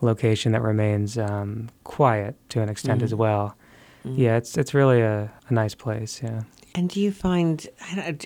location 0.00 0.52
that 0.52 0.62
remains 0.62 1.18
um, 1.18 1.68
quiet 1.84 2.36
to 2.50 2.60
an 2.62 2.68
extent 2.68 3.02
as 3.02 3.12
Mhm. 3.12 3.18
well. 3.18 3.56
Yeah, 4.04 4.36
it's 4.36 4.56
it's 4.56 4.72
really 4.72 5.00
a, 5.00 5.32
a 5.48 5.52
nice 5.52 5.74
place. 5.74 6.20
Yeah. 6.22 6.42
And 6.76 6.88
do 6.88 7.00
you 7.00 7.10
find 7.10 7.66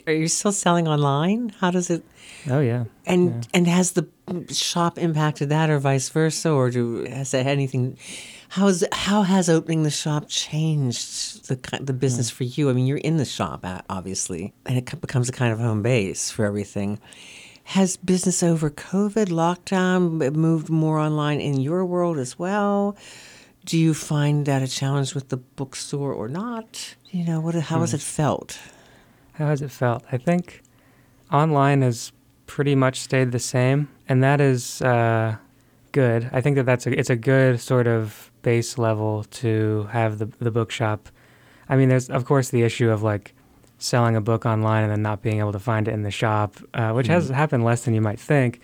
are 0.06 0.12
you 0.12 0.28
still 0.28 0.52
selling 0.52 0.86
online? 0.88 1.52
How 1.60 1.70
does 1.70 1.88
it 1.88 2.02
Oh 2.50 2.60
yeah. 2.60 2.84
and 3.06 3.30
Yeah. 3.30 3.40
and 3.54 3.66
has 3.66 3.92
the 3.92 4.06
shop 4.52 4.98
impacted 4.98 5.48
that 5.48 5.70
or 5.70 5.78
vice 5.78 6.10
versa 6.10 6.50
or 6.50 6.70
do 6.70 7.04
has 7.04 7.30
that 7.30 7.46
anything 7.46 7.96
how's 8.50 8.84
how 8.92 9.22
has 9.22 9.48
opening 9.48 9.84
the 9.84 9.90
shop 9.90 10.24
changed 10.28 11.48
the 11.48 11.78
the 11.80 11.92
business 11.92 12.30
for 12.30 12.44
you? 12.44 12.68
I 12.68 12.72
mean, 12.72 12.86
you're 12.86 12.98
in 12.98 13.16
the 13.16 13.24
shop 13.24 13.64
uh, 13.64 13.80
obviously 13.88 14.52
and 14.66 14.76
it 14.76 15.00
becomes 15.00 15.28
a 15.28 15.32
kind 15.32 15.52
of 15.52 15.58
home 15.58 15.82
base 15.82 16.30
for 16.30 16.44
everything. 16.44 16.98
Has 17.64 17.96
business 17.96 18.42
over 18.42 18.68
COVID 18.68 19.28
lockdown 19.28 20.34
moved 20.34 20.68
more 20.68 20.98
online 20.98 21.40
in 21.40 21.60
your 21.60 21.84
world 21.84 22.18
as 22.18 22.38
well? 22.38 22.96
Do 23.64 23.78
you 23.78 23.94
find 23.94 24.46
that 24.46 24.62
a 24.62 24.66
challenge 24.66 25.14
with 25.14 25.28
the 25.28 25.36
bookstore 25.36 26.12
or 26.12 26.28
not? 26.28 26.96
You 27.10 27.24
know, 27.24 27.40
what 27.40 27.54
how 27.54 27.80
has 27.80 27.94
it 27.94 28.00
felt? 28.00 28.58
How 29.34 29.46
has 29.46 29.62
it 29.62 29.70
felt? 29.70 30.04
I 30.10 30.16
think 30.16 30.62
online 31.32 31.82
has 31.82 32.10
pretty 32.46 32.74
much 32.74 32.98
stayed 32.98 33.30
the 33.30 33.38
same, 33.38 33.88
and 34.08 34.24
that 34.24 34.40
is 34.40 34.82
uh, 34.82 35.36
good. 35.92 36.28
I 36.32 36.40
think 36.40 36.56
that 36.56 36.66
that's 36.66 36.86
a, 36.86 36.98
it's 36.98 37.10
a 37.10 37.16
good 37.16 37.60
sort 37.60 37.86
of 37.86 38.29
base 38.42 38.78
level 38.78 39.24
to 39.24 39.88
have 39.90 40.18
the 40.18 40.26
the 40.38 40.50
bookshop. 40.50 41.08
I 41.68 41.76
mean, 41.76 41.88
there's 41.88 42.10
of 42.10 42.24
course 42.24 42.50
the 42.50 42.62
issue 42.62 42.90
of 42.90 43.02
like 43.02 43.34
selling 43.78 44.14
a 44.14 44.20
book 44.20 44.44
online 44.44 44.84
and 44.84 44.92
then 44.92 45.02
not 45.02 45.22
being 45.22 45.38
able 45.38 45.52
to 45.52 45.58
find 45.58 45.88
it 45.88 45.92
in 45.92 46.02
the 46.02 46.10
shop, 46.10 46.56
uh, 46.74 46.92
which 46.92 47.06
mm. 47.06 47.10
has 47.10 47.28
happened 47.30 47.64
less 47.64 47.84
than 47.84 47.94
you 47.94 48.00
might 48.00 48.20
think. 48.20 48.60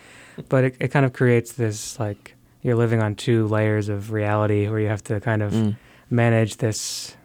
But 0.48 0.64
it, 0.64 0.76
it 0.78 0.88
kind 0.88 1.06
of 1.06 1.12
creates 1.12 1.52
this 1.52 1.98
like 1.98 2.36
you're 2.62 2.76
living 2.76 3.00
on 3.00 3.14
two 3.14 3.46
layers 3.46 3.88
of 3.88 4.12
reality 4.12 4.68
where 4.68 4.80
you 4.80 4.88
have 4.88 5.04
to 5.04 5.20
kind 5.20 5.42
of 5.42 5.52
mm. 5.52 5.76
manage 6.10 6.56
this 6.56 7.16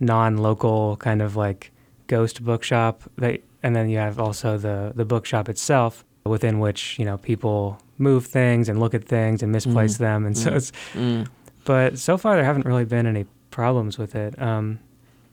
non-local 0.00 0.96
kind 0.96 1.22
of 1.22 1.36
like 1.36 1.70
ghost 2.06 2.44
bookshop 2.44 3.02
that 3.16 3.40
and 3.62 3.74
then 3.74 3.88
you 3.88 3.98
have 3.98 4.18
also 4.20 4.58
the 4.58 4.92
the 4.94 5.04
bookshop 5.04 5.48
itself 5.48 6.04
within 6.24 6.58
which 6.58 6.98
you 6.98 7.04
know 7.04 7.18
people 7.18 7.78
move 7.98 8.26
things 8.26 8.68
and 8.68 8.78
look 8.78 8.94
at 8.94 9.04
things 9.04 9.42
and 9.42 9.52
misplace 9.52 9.96
mm. 9.96 9.98
them 9.98 10.26
and 10.26 10.36
so 10.36 10.54
it's 10.54 10.72
mm. 10.92 11.26
But 11.66 11.98
so 11.98 12.16
far 12.16 12.36
there 12.36 12.44
haven't 12.44 12.64
really 12.64 12.86
been 12.86 13.06
any 13.06 13.26
problems 13.50 13.98
with 13.98 14.14
it. 14.14 14.40
Um, 14.40 14.78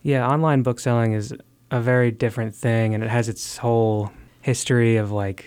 yeah 0.03 0.27
online 0.27 0.61
book 0.61 0.79
selling 0.79 1.13
is 1.13 1.33
a 1.71 1.81
very 1.81 2.11
different 2.11 2.53
thing 2.53 2.93
and 2.93 3.03
it 3.03 3.09
has 3.09 3.27
its 3.27 3.57
whole 3.57 4.11
history 4.41 4.97
of 4.97 5.11
like 5.11 5.45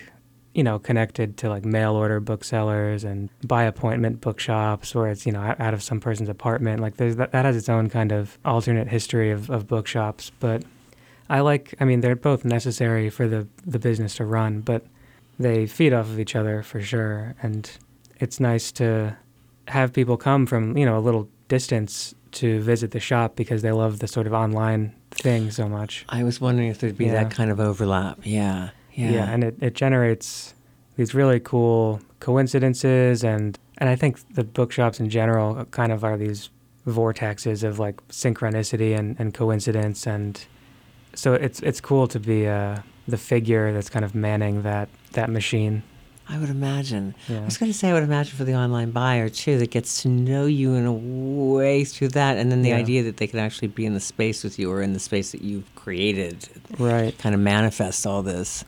you 0.54 0.64
know 0.64 0.78
connected 0.78 1.36
to 1.36 1.48
like 1.50 1.64
mail 1.64 1.94
order 1.94 2.18
booksellers 2.18 3.04
and 3.04 3.28
by 3.46 3.64
appointment 3.64 4.22
bookshops 4.22 4.94
where 4.94 5.08
it's 5.08 5.26
you 5.26 5.32
know 5.32 5.54
out 5.58 5.74
of 5.74 5.82
some 5.82 6.00
person's 6.00 6.30
apartment. 6.30 6.80
Like 6.80 6.96
there's 6.96 7.16
that, 7.16 7.30
that 7.32 7.44
has 7.44 7.56
its 7.56 7.68
own 7.68 7.88
kind 7.90 8.10
of 8.10 8.38
alternate 8.44 8.88
history 8.88 9.30
of, 9.30 9.50
of 9.50 9.68
bookshops 9.68 10.32
but 10.40 10.64
i 11.28 11.40
like 11.40 11.74
i 11.80 11.84
mean 11.84 12.00
they're 12.00 12.16
both 12.16 12.44
necessary 12.44 13.10
for 13.10 13.28
the 13.28 13.46
the 13.66 13.78
business 13.78 14.14
to 14.14 14.24
run 14.24 14.60
but 14.60 14.86
they 15.38 15.66
feed 15.66 15.92
off 15.92 16.06
of 16.06 16.18
each 16.18 16.34
other 16.34 16.62
for 16.62 16.80
sure 16.80 17.34
and 17.42 17.72
it's 18.18 18.40
nice 18.40 18.72
to 18.72 19.16
have 19.68 19.92
people 19.92 20.16
come 20.16 20.46
from 20.46 20.76
you 20.76 20.84
know 20.84 20.98
a 20.98 21.00
little 21.00 21.28
distance 21.48 22.14
to 22.32 22.60
visit 22.60 22.90
the 22.90 23.00
shop 23.00 23.36
because 23.36 23.62
they 23.62 23.72
love 23.72 23.98
the 24.00 24.08
sort 24.08 24.26
of 24.26 24.32
online 24.32 24.94
thing 25.10 25.50
so 25.50 25.68
much. 25.68 26.04
I 26.08 26.22
was 26.22 26.40
wondering 26.40 26.68
if 26.68 26.78
there'd 26.78 26.98
be 26.98 27.06
yeah. 27.06 27.24
that 27.24 27.30
kind 27.30 27.50
of 27.50 27.60
overlap. 27.60 28.20
Yeah. 28.24 28.70
Yeah. 28.92 29.10
Yeah, 29.10 29.30
and 29.30 29.44
it, 29.44 29.56
it 29.60 29.74
generates 29.74 30.54
these 30.96 31.14
really 31.14 31.40
cool 31.40 32.00
coincidences 32.20 33.22
and 33.24 33.58
and 33.78 33.90
I 33.90 33.96
think 33.96 34.34
the 34.34 34.44
bookshops 34.44 35.00
in 35.00 35.10
general 35.10 35.64
kind 35.66 35.92
of 35.92 36.02
are 36.02 36.16
these 36.16 36.48
vortexes 36.86 37.62
of 37.62 37.78
like 37.78 38.06
synchronicity 38.08 38.96
and, 38.98 39.16
and 39.18 39.34
coincidence 39.34 40.06
and 40.06 40.42
so 41.14 41.32
it's 41.32 41.60
it's 41.60 41.80
cool 41.80 42.06
to 42.08 42.20
be 42.20 42.46
uh, 42.46 42.78
the 43.08 43.16
figure 43.16 43.72
that's 43.72 43.88
kind 43.88 44.04
of 44.04 44.14
manning 44.14 44.62
that 44.62 44.88
that 45.12 45.30
machine. 45.30 45.82
I 46.28 46.38
would 46.38 46.50
imagine. 46.50 47.14
Yeah. 47.28 47.40
I 47.40 47.44
was 47.44 47.56
going 47.56 47.70
to 47.70 47.76
say, 47.76 47.90
I 47.90 47.92
would 47.92 48.02
imagine 48.02 48.36
for 48.36 48.44
the 48.44 48.54
online 48.54 48.90
buyer 48.90 49.28
too, 49.28 49.58
that 49.58 49.70
gets 49.70 50.02
to 50.02 50.08
know 50.08 50.46
you 50.46 50.74
in 50.74 50.84
a 50.84 50.92
way 50.92 51.84
through 51.84 52.08
that, 52.08 52.36
and 52.36 52.50
then 52.50 52.62
the 52.62 52.70
yeah. 52.70 52.76
idea 52.76 53.02
that 53.04 53.18
they 53.18 53.26
can 53.26 53.38
actually 53.38 53.68
be 53.68 53.86
in 53.86 53.94
the 53.94 54.00
space 54.00 54.42
with 54.42 54.58
you 54.58 54.70
or 54.70 54.82
in 54.82 54.92
the 54.92 54.98
space 54.98 55.32
that 55.32 55.42
you've 55.42 55.72
created, 55.76 56.48
right? 56.78 57.16
Kind 57.18 57.34
of 57.34 57.40
manifest 57.40 58.06
all 58.06 58.22
this. 58.22 58.64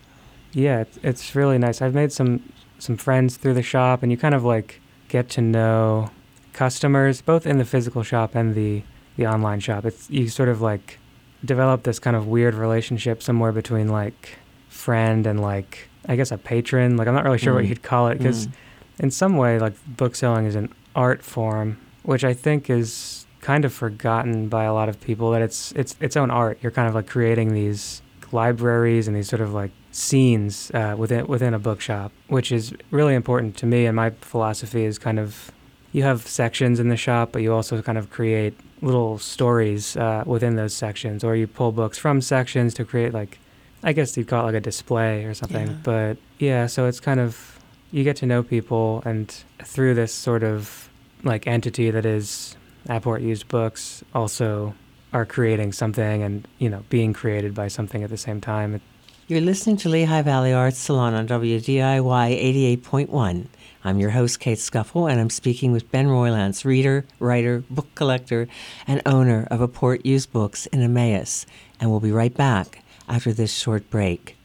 Yeah, 0.52 0.80
it's, 0.80 0.98
it's 1.02 1.34
really 1.34 1.58
nice. 1.58 1.82
I've 1.82 1.94
made 1.94 2.12
some 2.12 2.42
some 2.78 2.96
friends 2.96 3.36
through 3.36 3.54
the 3.54 3.62
shop, 3.62 4.02
and 4.02 4.12
you 4.12 4.18
kind 4.18 4.34
of 4.34 4.44
like 4.44 4.80
get 5.08 5.28
to 5.30 5.40
know 5.40 6.10
customers 6.52 7.22
both 7.22 7.46
in 7.46 7.58
the 7.58 7.64
physical 7.64 8.02
shop 8.02 8.34
and 8.34 8.54
the 8.54 8.82
the 9.16 9.26
online 9.26 9.60
shop. 9.60 9.84
It's 9.84 10.08
you 10.08 10.28
sort 10.28 10.48
of 10.48 10.60
like 10.60 10.98
develop 11.44 11.82
this 11.82 11.98
kind 11.98 12.16
of 12.16 12.26
weird 12.26 12.54
relationship 12.54 13.22
somewhere 13.22 13.52
between 13.52 13.88
like 13.88 14.38
friend 14.68 15.26
and 15.26 15.40
like 15.40 15.88
I 16.08 16.16
guess 16.16 16.32
a 16.32 16.38
patron. 16.38 16.96
Like 16.96 17.06
I'm 17.06 17.14
not 17.14 17.24
really 17.24 17.38
sure 17.38 17.52
mm. 17.52 17.56
what 17.56 17.66
you'd 17.66 17.82
call 17.82 18.08
it 18.08 18.18
because 18.18 18.46
mm. 18.46 18.52
in 18.98 19.10
some 19.10 19.36
way 19.36 19.58
like 19.58 19.74
book 19.86 20.16
selling 20.16 20.46
is 20.46 20.56
an 20.56 20.72
art 20.96 21.22
form, 21.22 21.78
which 22.02 22.24
I 22.24 22.34
think 22.34 22.70
is 22.70 23.26
kind 23.40 23.64
of 23.64 23.72
forgotten 23.72 24.48
by 24.48 24.64
a 24.64 24.74
lot 24.74 24.88
of 24.88 25.00
people 25.00 25.30
that 25.32 25.42
it's 25.42 25.72
it's 25.72 25.94
its 26.00 26.16
own 26.16 26.30
art. 26.30 26.58
You're 26.62 26.72
kind 26.72 26.88
of 26.88 26.94
like 26.94 27.06
creating 27.06 27.54
these 27.54 28.02
libraries 28.32 29.08
and 29.08 29.16
these 29.16 29.28
sort 29.28 29.40
of 29.40 29.54
like 29.54 29.70
scenes 29.92 30.70
uh, 30.72 30.94
within 30.98 31.26
within 31.26 31.54
a 31.54 31.58
bookshop, 31.58 32.12
which 32.28 32.50
is 32.50 32.72
really 32.90 33.14
important 33.14 33.56
to 33.58 33.66
me. 33.66 33.86
And 33.86 33.94
my 33.94 34.10
philosophy 34.10 34.84
is 34.84 34.98
kind 34.98 35.18
of 35.18 35.50
you 35.92 36.02
have 36.02 36.26
sections 36.26 36.80
in 36.80 36.88
the 36.88 36.96
shop, 36.96 37.32
but 37.32 37.42
you 37.42 37.52
also 37.52 37.80
kind 37.82 37.98
of 37.98 38.10
create 38.10 38.54
little 38.82 39.18
stories 39.18 39.96
uh, 39.96 40.22
within 40.26 40.56
those 40.56 40.74
sections, 40.74 41.24
or 41.24 41.34
you 41.36 41.46
pull 41.46 41.72
books 41.72 41.98
from 41.98 42.20
sections 42.20 42.74
to 42.74 42.84
create 42.84 43.12
like 43.12 43.38
I 43.82 43.92
guess 43.92 44.16
you'd 44.16 44.28
call 44.28 44.42
it 44.42 44.46
like 44.46 44.54
a 44.56 44.60
display 44.60 45.24
or 45.24 45.34
something. 45.34 45.68
Yeah. 45.68 45.76
But 45.82 46.16
yeah, 46.38 46.66
so 46.66 46.86
it's 46.86 47.00
kind 47.00 47.20
of 47.20 47.58
you 47.90 48.04
get 48.04 48.16
to 48.16 48.26
know 48.26 48.42
people, 48.42 49.02
and 49.04 49.34
through 49.64 49.94
this 49.94 50.12
sort 50.12 50.42
of 50.42 50.88
like 51.22 51.46
entity 51.46 51.90
that 51.90 52.04
is 52.04 52.56
Apport 52.88 53.22
Used 53.22 53.48
Books, 53.48 54.04
also 54.14 54.74
are 55.12 55.24
creating 55.24 55.72
something 55.72 56.22
and 56.22 56.46
you 56.58 56.68
know 56.68 56.84
being 56.90 57.12
created 57.12 57.54
by 57.54 57.68
something 57.68 58.02
at 58.02 58.10
the 58.10 58.16
same 58.16 58.40
time. 58.40 58.80
You're 59.26 59.42
listening 59.42 59.76
to 59.78 59.90
Lehigh 59.90 60.22
Valley 60.22 60.54
Arts 60.54 60.78
Salon 60.78 61.12
on 61.12 61.28
WDIY 61.28 62.80
88.1. 62.82 63.46
I'm 63.84 63.98
your 63.98 64.10
host, 64.10 64.40
Kate 64.40 64.58
Scuffle, 64.58 65.06
and 65.06 65.20
I'm 65.20 65.28
speaking 65.28 65.70
with 65.70 65.90
Ben 65.90 66.08
Roylance, 66.08 66.64
reader, 66.64 67.04
writer, 67.20 67.62
book 67.68 67.88
collector, 67.94 68.48
and 68.86 69.02
owner 69.04 69.46
of 69.50 69.60
Apport 69.60 70.04
Used 70.04 70.32
Books 70.32 70.64
in 70.66 70.80
Emmaus. 70.80 71.44
And 71.78 71.90
we'll 71.90 72.00
be 72.00 72.10
right 72.10 72.34
back 72.34 72.82
after 73.08 73.32
this 73.32 73.52
short 73.52 73.90
break. 73.90 74.38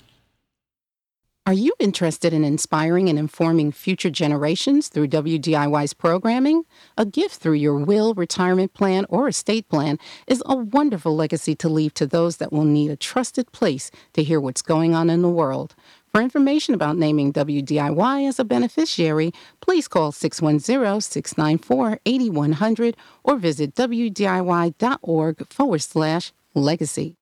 Are 1.46 1.52
you 1.52 1.74
interested 1.78 2.32
in 2.32 2.46
inspiring 2.46 3.10
and 3.10 3.20
informing 3.20 3.74
future 3.74 4.10
generations 4.10 4.88
through 4.88 5.10
WDIY's 5.10 5.94
programming? 5.94 6.64
A 6.98 7.06
gift 7.06 7.36
through 7.36 7.56
your 7.56 7.80
will, 7.80 8.14
retirement 8.14 8.74
plan, 8.74 9.06
or 9.10 9.28
estate 9.28 9.68
plan 9.68 10.00
is 10.26 10.42
a 10.46 10.56
wonderful 10.56 11.14
legacy 11.14 11.54
to 11.56 11.68
leave 11.68 11.94
to 11.96 12.08
those 12.08 12.38
that 12.38 12.54
will 12.54 12.64
need 12.64 12.92
a 12.92 12.96
trusted 12.96 13.52
place 13.52 13.92
to 14.14 14.24
hear 14.24 14.40
what's 14.40 14.62
going 14.62 14.96
on 14.96 15.10
in 15.10 15.22
the 15.22 15.28
world. 15.28 15.76
For 16.14 16.22
information 16.22 16.76
about 16.76 16.98
naming 16.98 17.34
WDIY 17.34 18.26
as 18.26 18.40
a 18.40 18.46
beneficiary, 18.46 19.34
please 19.60 19.90
call 19.90 20.14
610 20.14 21.02
694 21.02 22.00
8100 22.06 22.96
or 23.26 23.36
visit 23.36 23.76
WDIY.org 23.76 25.48
forward 25.50 25.82
slash 25.82 26.32
legacy. 26.56 27.18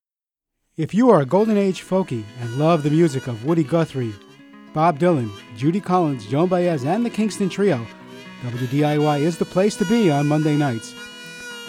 If 0.81 0.95
you 0.95 1.11
are 1.11 1.21
a 1.21 1.27
Golden 1.27 1.57
Age 1.57 1.83
folkie 1.83 2.23
and 2.39 2.57
love 2.57 2.81
the 2.81 2.89
music 2.89 3.27
of 3.27 3.45
Woody 3.45 3.63
Guthrie, 3.63 4.15
Bob 4.73 4.97
Dylan, 4.97 5.29
Judy 5.55 5.79
Collins, 5.79 6.25
Joan 6.25 6.47
Baez, 6.49 6.85
and 6.85 7.05
the 7.05 7.09
Kingston 7.11 7.49
Trio, 7.49 7.85
WDIY 8.41 9.19
is 9.19 9.37
the 9.37 9.45
place 9.45 9.75
to 9.75 9.85
be 9.85 10.09
on 10.09 10.27
Monday 10.27 10.57
nights. 10.57 10.91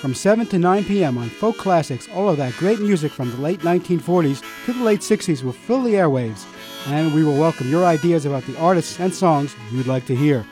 From 0.01 0.15
7 0.15 0.47
to 0.47 0.59
9 0.59 0.85
p.m. 0.87 1.19
on 1.19 1.29
Folk 1.29 1.59
Classics, 1.59 2.09
all 2.15 2.31
of 2.31 2.39
that 2.39 2.55
great 2.55 2.81
music 2.81 3.13
from 3.13 3.31
the 3.31 3.37
late 3.37 3.61
1940s 3.61 4.43
to 4.65 4.73
the 4.73 4.83
late 4.83 5.01
60s 5.01 5.43
will 5.43 5.53
fill 5.53 5.83
the 5.83 5.93
airwaves, 5.93 6.47
and 6.87 7.15
we 7.15 7.23
will 7.23 7.37
welcome 7.37 7.69
your 7.69 7.85
ideas 7.85 8.25
about 8.25 8.47
the 8.47 8.59
artists 8.59 8.99
and 8.99 9.15
songs 9.15 9.55
you'd 9.71 9.87
like 9.87 10.07
to 10.07 10.17
hear. 10.17 10.43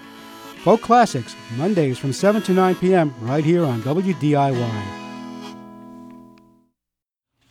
Folk 0.64 0.82
Classics, 0.82 1.34
Mondays 1.56 1.98
from 1.98 2.12
7 2.12 2.42
to 2.42 2.52
9 2.52 2.74
p.m. 2.74 3.14
right 3.22 3.42
here 3.42 3.64
on 3.64 3.80
WDIY. 3.80 4.99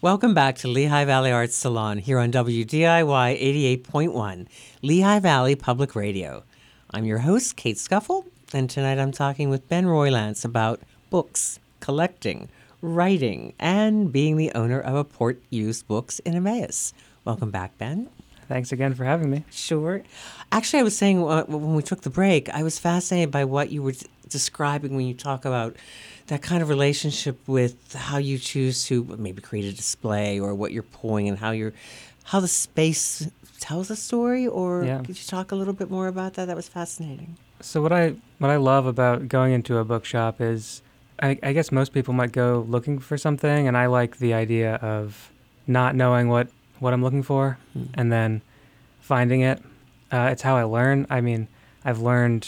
Welcome 0.02 0.34
back 0.34 0.56
to 0.60 0.70
Lehigh 0.70 1.04
Valley 1.04 1.30
Arts 1.30 1.58
Salon 1.58 1.98
here 1.98 2.20
on 2.20 2.32
WDIY 2.32 3.84
88.1, 3.84 4.48
Lehigh 4.82 5.20
Valley 5.20 5.56
Public 5.56 5.94
Radio. 5.94 6.44
I'm 6.92 7.04
your 7.04 7.18
host, 7.18 7.58
Kate 7.58 7.78
Scuffle, 7.78 8.24
and 8.54 8.70
tonight 8.70 8.98
I'm 8.98 9.12
talking 9.12 9.50
with 9.50 9.68
Ben 9.68 9.88
Roylance 9.88 10.46
about 10.46 10.80
books, 11.10 11.60
collecting, 11.82 12.48
writing, 12.82 13.52
and 13.60 14.10
being 14.10 14.38
the 14.38 14.54
owner 14.54 14.80
of 14.80 15.06
Apport 15.06 15.40
Used 15.50 15.86
Books 15.86 16.20
in 16.20 16.34
Emmaus. 16.34 16.94
Welcome 17.26 17.52
back, 17.52 17.78
Ben. 17.78 18.08
Thanks 18.48 18.72
again 18.72 18.94
for 18.94 19.04
having 19.04 19.30
me. 19.30 19.44
Sure. 19.52 20.02
Actually, 20.50 20.80
I 20.80 20.84
was 20.84 20.98
saying 20.98 21.22
uh, 21.22 21.44
when 21.44 21.76
we 21.76 21.84
took 21.84 22.04
the 22.04 22.10
break, 22.10 22.48
I 22.50 22.64
was 22.64 22.80
fascinated 22.80 23.32
by 23.32 23.44
what 23.44 23.70
you 23.70 23.84
were 23.84 23.94
describing 24.30 24.96
when 24.96 25.06
you 25.06 25.14
talk 25.14 25.46
about 25.46 25.76
that 26.28 26.42
kind 26.42 26.62
of 26.62 26.70
relationship 26.70 27.40
with 27.48 27.94
how 27.94 28.18
you 28.18 28.38
choose 28.38 28.86
to 28.86 29.04
maybe 29.18 29.42
create 29.42 29.66
a 29.66 29.76
display 29.76 30.40
or 30.40 30.54
what 30.54 30.72
you're 30.72 30.84
pulling 30.84 31.28
and 31.28 31.40
how 31.40 31.52
you're 31.52 31.74
how 32.26 32.40
the 32.40 32.48
space 32.48 33.28
tells 33.60 33.90
a 33.90 33.96
story 33.96 34.48
or 34.48 34.84
yeah. 34.84 35.00
could 35.00 35.18
you 35.18 35.26
talk 35.26 35.52
a 35.52 35.56
little 35.56 35.74
bit 35.74 35.90
more 35.90 36.08
about 36.08 36.36
that 36.36 36.46
that 36.46 36.56
was 36.56 36.70
fascinating 36.70 37.36
so 37.60 37.82
what 37.82 37.92
i 37.92 38.14
what 38.38 38.50
i 38.50 38.56
love 38.56 38.86
about 38.86 39.28
going 39.28 39.54
into 39.54 39.78
a 39.78 39.84
bookshop 39.84 40.40
is 40.40 40.82
I, 41.22 41.38
I 41.44 41.52
guess 41.52 41.72
most 41.72 41.92
people 41.92 42.14
might 42.14 42.32
go 42.32 42.66
looking 42.68 43.00
for 43.00 43.18
something 43.18 43.68
and 43.68 43.76
i 43.76 43.88
like 43.88 44.20
the 44.20 44.34
idea 44.34 44.76
of 44.76 45.32
not 45.68 45.96
knowing 45.96 46.30
what 46.30 46.48
what 46.80 46.94
i'm 46.94 47.04
looking 47.04 47.24
for 47.24 47.58
mm. 47.78 47.90
and 47.96 48.12
then 48.12 48.42
finding 49.02 49.42
it 49.42 49.62
uh, 50.12 50.30
it's 50.32 50.44
how 50.44 50.56
i 50.56 50.64
learn 50.64 51.08
i 51.10 51.20
mean 51.20 51.48
i've 51.84 52.00
learned 52.00 52.48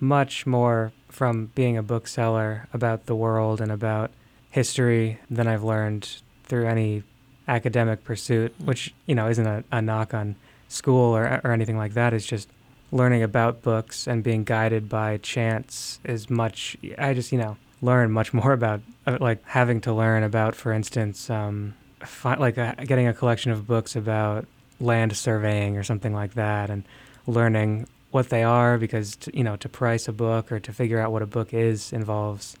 much 0.00 0.46
more 0.46 0.92
from 1.10 1.50
being 1.54 1.76
a 1.76 1.82
bookseller 1.82 2.68
about 2.72 3.06
the 3.06 3.14
world 3.14 3.60
and 3.60 3.70
about 3.70 4.10
history 4.50 5.18
than 5.30 5.46
I've 5.46 5.62
learned 5.62 6.16
through 6.44 6.66
any 6.66 7.02
academic 7.46 8.04
pursuit, 8.04 8.54
which, 8.64 8.94
you 9.06 9.14
know, 9.14 9.28
isn't 9.28 9.46
a, 9.46 9.64
a 9.72 9.82
knock 9.82 10.14
on 10.14 10.36
school 10.68 11.16
or, 11.16 11.40
or 11.44 11.52
anything 11.52 11.76
like 11.76 11.94
that. 11.94 12.12
It's 12.12 12.26
just 12.26 12.48
learning 12.92 13.22
about 13.22 13.62
books 13.62 14.06
and 14.06 14.22
being 14.22 14.44
guided 14.44 14.88
by 14.88 15.18
chance 15.18 16.00
is 16.04 16.30
much. 16.30 16.76
I 16.98 17.14
just 17.14 17.32
you 17.32 17.38
know 17.38 17.56
learn 17.82 18.10
much 18.10 18.32
more 18.40 18.52
about 18.52 18.80
uh, 19.06 19.18
like 19.20 19.44
having 19.46 19.80
to 19.82 19.92
learn 19.92 20.22
about, 20.22 20.54
for 20.54 20.72
instance, 20.72 21.30
um, 21.30 21.74
fi- 22.00 22.36
like 22.36 22.58
uh, 22.58 22.74
getting 22.84 23.06
a 23.06 23.14
collection 23.14 23.52
of 23.52 23.66
books 23.66 23.96
about 23.96 24.46
land 24.80 25.16
surveying 25.16 25.76
or 25.76 25.82
something 25.82 26.14
like 26.14 26.34
that, 26.34 26.70
and 26.70 26.84
learning 27.26 27.86
what 28.10 28.28
they 28.28 28.42
are 28.42 28.76
because 28.78 29.16
to, 29.16 29.36
you 29.36 29.44
know 29.44 29.56
to 29.56 29.68
price 29.68 30.08
a 30.08 30.12
book 30.12 30.50
or 30.52 30.58
to 30.60 30.72
figure 30.72 31.00
out 31.00 31.12
what 31.12 31.22
a 31.22 31.26
book 31.26 31.52
is 31.54 31.92
involves 31.92 32.56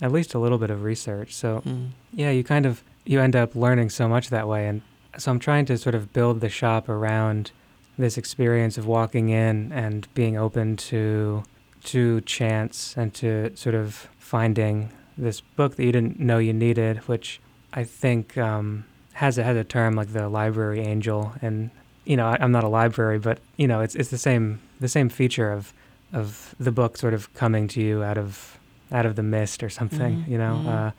at 0.00 0.10
least 0.12 0.34
a 0.34 0.38
little 0.38 0.58
bit 0.58 0.70
of 0.70 0.82
research. 0.82 1.34
So 1.34 1.62
Mm. 1.64 1.88
yeah, 2.12 2.30
you 2.30 2.42
kind 2.44 2.66
of 2.66 2.82
you 3.04 3.20
end 3.20 3.34
up 3.36 3.54
learning 3.54 3.90
so 3.90 4.08
much 4.08 4.30
that 4.30 4.46
way, 4.48 4.66
and 4.68 4.82
so 5.18 5.30
I'm 5.30 5.38
trying 5.38 5.64
to 5.66 5.76
sort 5.78 5.94
of 5.94 6.12
build 6.12 6.40
the 6.40 6.48
shop 6.48 6.88
around 6.88 7.50
this 7.98 8.16
experience 8.16 8.78
of 8.78 8.86
walking 8.86 9.28
in 9.28 9.70
and 9.72 10.06
being 10.14 10.36
open 10.36 10.76
to 10.76 11.42
to 11.84 12.20
chance 12.22 12.94
and 12.96 13.12
to 13.14 13.54
sort 13.56 13.74
of 13.74 14.08
finding 14.18 14.90
this 15.18 15.40
book 15.40 15.74
that 15.76 15.84
you 15.84 15.92
didn't 15.92 16.18
know 16.18 16.38
you 16.38 16.52
needed, 16.52 16.96
which 17.08 17.40
I 17.74 17.84
think 17.84 18.38
um, 18.38 18.84
has 19.14 19.36
a 19.36 19.42
has 19.42 19.56
a 19.56 19.64
term 19.64 19.94
like 19.94 20.12
the 20.12 20.28
library 20.28 20.80
angel, 20.80 21.32
and 21.42 21.70
you 22.04 22.16
know 22.16 22.26
I, 22.26 22.38
I'm 22.40 22.52
not 22.52 22.64
a 22.64 22.68
library, 22.68 23.18
but 23.18 23.38
you 23.56 23.66
know 23.68 23.80
it's 23.80 23.94
it's 23.94 24.10
the 24.10 24.18
same 24.18 24.60
the 24.82 24.88
same 24.88 25.08
feature 25.08 25.50
of 25.50 25.72
of 26.12 26.54
the 26.60 26.70
book 26.72 26.98
sort 26.98 27.14
of 27.14 27.32
coming 27.32 27.66
to 27.68 27.80
you 27.80 28.02
out 28.04 28.18
of 28.18 28.58
out 28.92 29.06
of 29.06 29.16
the 29.16 29.22
mist 29.22 29.62
or 29.62 29.70
something, 29.70 30.16
Mhm, 30.24 30.28
you 30.28 30.36
know. 30.36 30.54
mhm. 30.62 30.68
Uh, 30.68 30.90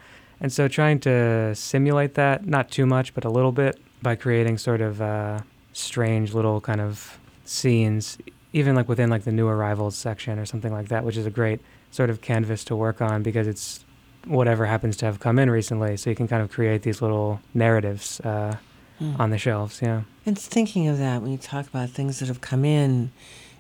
and 0.42 0.52
so 0.52 0.68
trying 0.68 1.00
to 1.02 1.54
simulate 1.54 2.16
that, 2.16 2.48
not 2.48 2.72
too 2.72 2.88
much, 2.88 3.14
but 3.14 3.24
a 3.24 3.30
little 3.30 3.52
bit, 3.52 3.80
by 4.02 4.16
creating 4.16 4.58
sort 4.58 4.82
of 4.82 5.00
uh, 5.02 5.40
strange 5.74 6.34
little 6.34 6.60
kind 6.60 6.82
of 6.82 7.20
scenes, 7.46 8.18
even 8.52 8.76
like 8.76 8.90
within 8.90 9.10
like 9.12 9.24
the 9.24 9.32
new 9.32 9.48
arrivals 9.48 9.96
section 9.96 10.40
or 10.40 10.46
something 10.46 10.74
like 10.74 10.88
that, 10.88 11.04
which 11.06 11.18
is 11.18 11.26
a 11.28 11.30
great 11.30 11.62
sort 11.92 12.10
of 12.10 12.22
canvas 12.22 12.64
to 12.66 12.76
work 12.76 13.00
on 13.02 13.22
because 13.22 13.46
it's 13.48 13.86
whatever 14.26 14.66
happens 14.66 14.98
to 14.98 15.06
have 15.06 15.20
come 15.20 15.38
in 15.38 15.50
recently. 15.52 15.96
So 15.98 16.10
you 16.10 16.16
can 16.16 16.28
kind 16.28 16.42
of 16.42 16.50
create 16.50 16.82
these 16.82 17.02
little 17.02 17.40
narratives 17.54 18.20
uh, 18.22 18.56
Mm. 19.02 19.20
on 19.20 19.30
the 19.32 19.40
shelves. 19.40 19.82
Yeah. 19.82 20.02
And 20.26 20.38
thinking 20.38 20.88
of 20.88 21.00
that, 21.00 21.22
when 21.24 21.32
you 21.32 21.38
talk 21.40 21.68
about 21.68 21.90
things 21.90 22.20
that 22.20 22.28
have 22.28 22.42
come 22.42 22.64
in, 22.64 23.12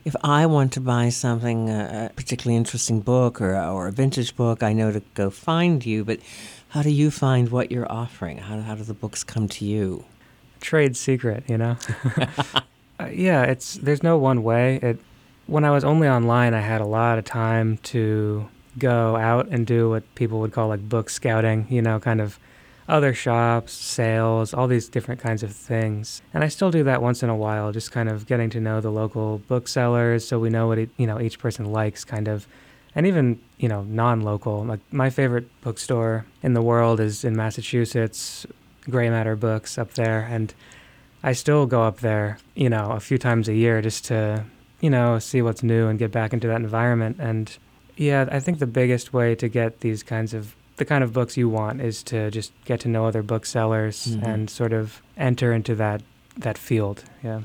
if 0.06 0.16
I 0.24 0.46
want 0.46 0.74
to 0.74 0.82
buy 0.82 1.10
something, 1.10 1.70
uh, 1.70 2.10
a 2.12 2.14
particularly 2.14 2.58
interesting 2.58 3.02
book 3.02 3.42
or, 3.42 3.56
or 3.56 3.88
a 3.88 3.92
vintage 3.92 4.36
book, 4.36 4.64
I 4.64 4.74
know 4.74 4.92
to 4.92 5.02
go 5.14 5.30
find 5.30 5.86
you. 5.86 6.04
But 6.04 6.20
how 6.70 6.82
do 6.82 6.90
you 6.90 7.12
find 7.12 7.50
what 7.50 7.72
you're 7.72 7.92
offering? 7.92 8.40
How, 8.40 8.60
how 8.62 8.76
do 8.76 8.84
the 8.84 8.94
books 8.94 9.24
come 9.24 9.48
to 9.50 9.66
you? 9.66 10.06
trade 10.64 10.98
secret, 10.98 11.44
you 11.48 11.58
know. 11.58 11.78
uh, 13.00 13.06
yeah, 13.12 13.44
it's 13.44 13.76
there's 13.76 14.02
no 14.02 14.18
one 14.18 14.42
way. 14.42 14.80
It 14.82 15.00
when 15.46 15.66
I 15.66 15.72
was 15.72 15.84
only 15.84 16.08
online, 16.08 16.54
I 16.54 16.62
had 16.62 16.82
a 16.82 16.86
lot 16.86 17.20
of 17.20 17.26
time 17.26 17.78
to 17.84 18.50
go 18.80 19.18
out 19.18 19.50
and 19.50 19.68
do 19.68 19.90
what 19.90 20.04
people 20.16 20.40
would 20.40 20.54
call 20.54 20.70
like 20.70 20.88
book 20.90 21.10
scouting, 21.10 21.68
you 21.70 21.82
know, 21.82 22.00
kind 22.00 22.22
of 22.22 22.40
other 22.88 23.14
shops, 23.14 23.74
sales, 23.74 24.54
all 24.54 24.68
these 24.68 24.90
different 24.90 25.22
kinds 25.22 25.44
of 25.44 25.56
things. 25.56 26.22
And 26.34 26.44
I 26.44 26.48
still 26.48 26.72
do 26.72 26.84
that 26.84 27.02
once 27.02 27.24
in 27.24 27.30
a 27.30 27.36
while, 27.36 27.72
just 27.72 27.92
kind 27.92 28.10
of 28.10 28.26
getting 28.26 28.50
to 28.52 28.60
know 28.60 28.82
the 28.82 28.92
local 28.92 29.40
booksellers 29.48 30.28
so 30.28 30.40
we 30.40 30.50
know 30.50 30.68
what, 30.68 30.80
e- 30.80 30.90
you 30.98 31.08
know, 31.08 31.20
each 31.20 31.40
person 31.40 31.72
likes 31.72 32.04
kind 32.04 32.28
of 32.28 32.48
and 32.96 33.08
even, 33.08 33.40
you 33.58 33.68
know, 33.68 33.84
non-local. 33.84 34.66
Like 34.66 34.80
my 34.92 35.10
favorite 35.10 35.48
bookstore 35.62 36.26
in 36.44 36.54
the 36.54 36.62
world 36.62 37.00
is 37.00 37.24
in 37.24 37.36
Massachusetts, 37.36 38.46
Grey 38.90 39.10
Matter 39.10 39.36
Books 39.36 39.78
up 39.78 39.94
there 39.94 40.28
and 40.30 40.54
I 41.24 41.32
still 41.32 41.66
go 41.66 41.84
up 41.84 42.02
there, 42.02 42.38
you 42.54 42.70
know, 42.70 42.92
a 42.92 43.00
few 43.00 43.18
times 43.18 43.48
a 43.48 43.54
year 43.54 43.82
just 43.82 44.06
to, 44.06 44.44
you 44.82 44.90
know, 44.90 45.20
see 45.20 45.42
what's 45.42 45.64
new 45.64 45.88
and 45.88 45.98
get 45.98 46.12
back 46.12 46.34
into 46.34 46.48
that 46.48 46.58
environment. 46.58 47.16
And 47.18 47.58
yeah, 47.96 48.28
I 48.30 48.40
think 48.42 48.60
the 48.60 48.68
biggest 48.68 49.14
way 49.14 49.34
to 49.36 49.48
get 49.48 49.80
these 49.80 50.04
kinds 50.04 50.34
of 50.34 50.54
the 50.78 50.86
kind 50.86 51.04
of 51.04 51.14
books 51.14 51.38
you 51.38 51.48
want 51.50 51.82
is 51.82 52.02
to 52.04 52.32
just 52.32 52.52
get 52.66 52.80
to 52.82 52.88
know 52.90 53.06
other 53.06 53.22
booksellers 53.22 54.08
Mhm. 54.16 54.24
and 54.28 54.50
sort 54.50 54.74
of 54.74 55.02
enter 55.18 55.54
into 55.54 55.76
that 55.76 56.02
that 56.38 56.58
field. 56.58 57.04
Yeah. 57.24 57.42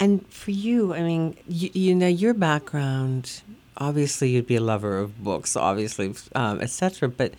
And 0.00 0.26
for 0.28 0.50
you, 0.52 0.94
I 0.94 1.02
mean, 1.02 1.36
you, 1.46 1.68
you 1.74 1.94
know, 1.94 2.06
your 2.08 2.32
background, 2.34 3.42
obviously 3.76 4.30
you'd 4.30 4.46
be 4.46 4.56
a 4.56 4.60
lover 4.60 4.98
of 4.98 5.22
books, 5.22 5.54
obviously, 5.54 6.14
um, 6.34 6.60
etc. 6.62 7.08
But 7.10 7.34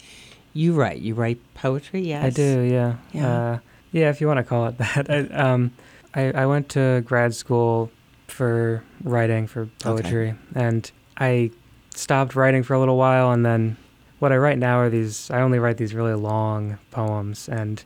you 0.53 0.73
write, 0.73 0.99
you 0.99 1.15
write 1.15 1.39
poetry, 1.55 2.01
yes? 2.07 2.23
I 2.25 2.29
do, 2.29 2.61
yeah. 2.61 2.95
Yeah. 3.11 3.27
Uh, 3.53 3.57
yeah, 3.91 4.09
if 4.11 4.21
you 4.21 4.27
want 4.27 4.37
to 4.37 4.43
call 4.43 4.67
it 4.67 4.77
that. 4.83 5.09
I, 5.09 5.19
um, 5.33 5.71
I, 6.13 6.31
I 6.31 6.45
went 6.45 6.69
to 6.69 7.01
grad 7.01 7.33
school 7.33 7.89
for 8.27 8.83
writing, 9.03 9.47
for 9.47 9.65
poetry, 9.79 10.35
and 10.53 10.89
I 11.17 11.49
stopped 11.95 12.35
writing 12.35 12.61
for 12.63 12.75
a 12.75 12.79
little 12.79 12.97
while, 12.97 13.31
and 13.31 13.43
then 13.43 13.77
what 14.23 14.31
I 14.31 14.37
write 14.37 14.57
now 14.57 14.79
are 14.79 14.89
these, 14.89 15.29
I 15.31 15.41
only 15.41 15.59
write 15.59 15.75
these 15.75 15.93
really 15.93 16.13
long 16.13 16.77
poems, 16.91 17.49
and 17.49 17.83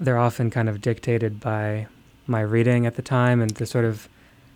they're 0.00 0.18
often 0.18 0.50
kind 0.50 0.68
of 0.68 0.80
dictated 0.80 1.38
by 1.38 1.86
my 2.26 2.40
reading 2.40 2.86
at 2.86 2.96
the 2.96 3.02
time 3.02 3.40
and 3.40 3.52
the 3.52 3.66
sort 3.66 3.84
of 3.84 4.08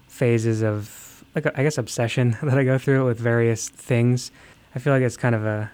phases 0.08 0.60
of, 0.60 1.24
like, 1.36 1.46
I 1.56 1.62
guess, 1.62 1.78
obsession 1.78 2.36
that 2.42 2.58
I 2.58 2.64
go 2.64 2.78
through 2.78 3.06
with 3.06 3.20
various 3.20 3.68
things. 3.68 4.32
I 4.74 4.80
feel 4.80 4.92
like 4.92 5.02
it's 5.02 5.16
kind 5.16 5.36
of 5.36 5.46
a, 5.46 5.70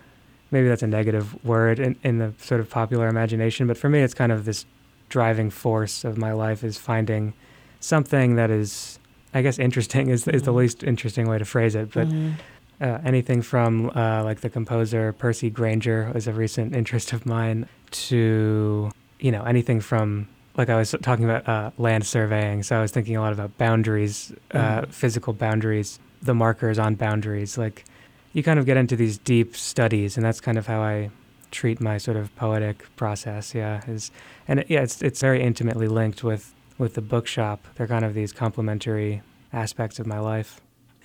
maybe 0.50 0.68
that's 0.68 0.82
a 0.82 0.86
negative 0.86 1.42
word 1.42 1.80
in, 1.80 1.96
in 2.02 2.18
the 2.18 2.34
sort 2.36 2.60
of 2.60 2.68
popular 2.68 3.08
imagination, 3.08 3.66
but 3.66 3.78
for 3.78 3.88
me, 3.88 4.00
it's 4.00 4.12
kind 4.12 4.32
of 4.32 4.44
this 4.44 4.66
driving 5.08 5.48
force 5.48 6.04
of 6.04 6.18
my 6.18 6.32
life 6.32 6.62
is 6.62 6.76
finding 6.76 7.32
something 7.80 8.34
that 8.34 8.50
is, 8.50 8.98
I 9.32 9.40
guess, 9.40 9.58
interesting 9.58 10.10
is, 10.10 10.28
is 10.28 10.42
the 10.42 10.52
Mhm. 10.52 10.56
least 10.56 10.84
interesting 10.84 11.26
way 11.30 11.38
to 11.38 11.46
phrase 11.46 11.74
it, 11.74 11.94
but 11.94 12.08
Mhm. 12.08 12.34
Uh, 12.80 12.98
anything 13.04 13.42
from 13.42 13.90
uh, 13.94 14.22
like 14.24 14.40
the 14.40 14.48
composer 14.48 15.12
Percy 15.12 15.50
Grainger 15.50 16.10
was 16.14 16.26
a 16.26 16.32
recent 16.32 16.74
interest 16.74 17.12
of 17.12 17.26
mine 17.26 17.68
to 17.90 18.90
you 19.18 19.30
know 19.30 19.42
anything 19.44 19.80
from 19.80 20.26
like 20.56 20.68
I 20.70 20.76
was 20.76 20.94
talking 21.02 21.24
about 21.24 21.48
uh, 21.48 21.70
land 21.78 22.06
surveying, 22.06 22.62
so 22.62 22.76
I 22.78 22.80
was 22.82 22.90
thinking 22.90 23.16
a 23.16 23.20
lot 23.20 23.32
about 23.32 23.56
boundaries, 23.58 24.32
uh, 24.52 24.82
Mhm. 24.82 24.92
physical 24.92 25.32
boundaries, 25.32 25.98
the 26.22 26.34
markers 26.34 26.78
on 26.78 26.94
boundaries. 26.96 27.56
Like 27.58 27.84
you 28.32 28.42
kind 28.42 28.58
of 28.58 28.66
get 28.66 28.76
into 28.76 28.96
these 28.96 29.18
deep 29.18 29.56
studies, 29.56 30.16
and 30.16 30.24
that's 30.24 30.40
kind 30.40 30.56
of 30.58 30.66
how 30.66 30.80
I 30.80 31.10
treat 31.50 31.80
my 31.80 31.98
sort 31.98 32.16
of 32.16 32.34
poetic 32.36 32.84
process. 32.96 33.54
Yeah, 33.54 33.80
is 33.88 34.10
and 34.48 34.60
it, 34.60 34.66
yeah, 34.70 34.80
it's 34.82 35.02
it's 35.02 35.20
very 35.20 35.42
intimately 35.42 35.86
linked 35.88 36.24
with 36.24 36.54
with 36.78 36.94
the 36.94 37.02
bookshop. 37.02 37.66
They're 37.74 37.86
kind 37.86 38.04
of 38.04 38.14
these 38.14 38.32
complementary 38.32 39.20
aspects 39.52 39.98
of 39.98 40.06
my 40.06 40.18
life. 40.18 40.60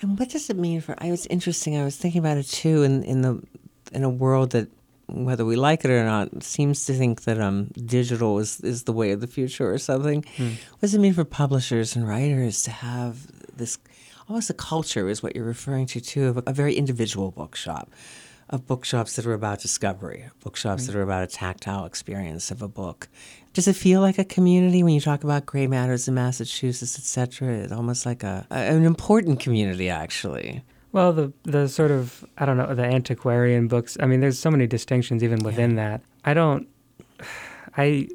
And 0.05 0.19
what 0.19 0.29
does 0.29 0.49
it 0.49 0.57
mean 0.57 0.81
for? 0.81 0.95
I 0.99 1.09
was 1.09 1.25
interesting. 1.27 1.75
I 1.77 1.83
was 1.83 1.97
thinking 1.97 2.19
about 2.19 2.37
it 2.37 2.47
too. 2.47 2.83
In 2.83 3.03
in 3.03 3.21
the 3.21 3.41
in 3.91 4.03
a 4.03 4.09
world 4.09 4.51
that, 4.51 4.67
whether 5.07 5.45
we 5.45 5.55
like 5.55 5.83
it 5.85 5.91
or 5.91 6.05
not, 6.05 6.43
seems 6.43 6.85
to 6.85 6.93
think 6.93 7.23
that 7.23 7.41
um 7.41 7.71
digital 7.85 8.37
is 8.39 8.59
is 8.61 8.83
the 8.83 8.93
way 8.93 9.11
of 9.11 9.19
the 9.19 9.27
future 9.27 9.67
or 9.73 9.79
something. 9.79 10.23
What 10.37 10.81
does 10.81 10.93
it 10.93 10.99
mean 10.99 11.13
for 11.13 11.25
publishers 11.25 11.95
and 11.95 12.07
writers 12.07 12.61
to 12.63 12.71
have 12.71 13.15
this? 13.57 13.77
Almost 14.29 14.49
a 14.49 14.53
culture 14.55 15.09
is 15.09 15.21
what 15.23 15.35
you're 15.35 15.45
referring 15.45 15.85
to 15.87 16.01
too 16.01 16.27
of 16.27 16.37
a, 16.37 16.43
a 16.47 16.53
very 16.53 16.75
individual 16.75 17.31
bookshop, 17.31 17.91
of 18.49 18.65
bookshops 18.65 19.15
that 19.15 19.25
are 19.25 19.33
about 19.33 19.59
discovery, 19.59 20.29
bookshops 20.43 20.85
that 20.87 20.95
are 20.95 21.03
about 21.03 21.23
a 21.23 21.27
tactile 21.27 21.85
experience 21.85 22.51
of 22.51 22.61
a 22.61 22.67
book. 22.67 23.07
Does 23.55 23.69
it 23.69 23.75
feel 23.77 24.01
like 24.01 24.19
a 24.19 24.25
community 24.25 24.83
when 24.83 24.93
you 24.93 24.99
talk 24.99 25.23
about 25.23 25.45
Grey 25.45 25.65
Matters 25.65 26.09
in 26.09 26.13
Massachusetts, 26.13 26.99
et 26.99 27.05
cetera? 27.05 27.53
It's 27.53 27.71
almost 27.71 28.05
like 28.05 28.21
a, 28.21 28.45
a 28.51 28.55
an 28.55 28.83
important 28.83 29.39
community, 29.39 29.89
actually. 29.89 30.61
Well, 30.91 31.13
the 31.13 31.31
the 31.43 31.69
sort 31.69 31.89
of 31.89 32.25
I 32.37 32.45
don't 32.45 32.57
know 32.57 32.75
the 32.75 32.83
antiquarian 32.83 33.69
books. 33.69 33.95
I 34.01 34.07
mean, 34.07 34.19
there's 34.19 34.37
so 34.37 34.51
many 34.51 34.67
distinctions 34.67 35.23
even 35.23 35.39
within 35.39 35.75
that. 35.75 36.01
I 36.25 36.33
don't. 36.33 36.67
I 37.77 38.09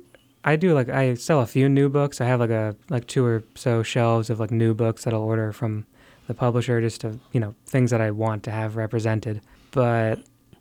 I 0.45 0.57
do 0.57 0.75
like 0.75 0.91
I 0.91 1.15
sell 1.15 1.41
a 1.41 1.47
few 1.47 1.71
new 1.71 1.89
books. 1.89 2.21
I 2.21 2.27
have 2.27 2.39
like 2.39 2.51
a 2.51 2.77
like 2.91 3.07
two 3.07 3.25
or 3.25 3.43
so 3.55 3.83
shelves 3.83 4.29
of 4.29 4.41
like 4.41 4.51
new 4.51 4.75
books 4.75 5.05
that 5.05 5.15
I'll 5.15 5.23
order 5.23 5.53
from 5.53 5.87
the 6.27 6.35
publisher 6.35 6.83
just 6.83 7.01
to 7.01 7.19
you 7.33 7.41
know 7.41 7.55
things 7.65 7.91
that 7.93 8.03
I 8.03 8.11
want 8.11 8.43
to 8.43 8.51
have 8.51 8.77
represented. 8.77 9.41
But 9.71 10.21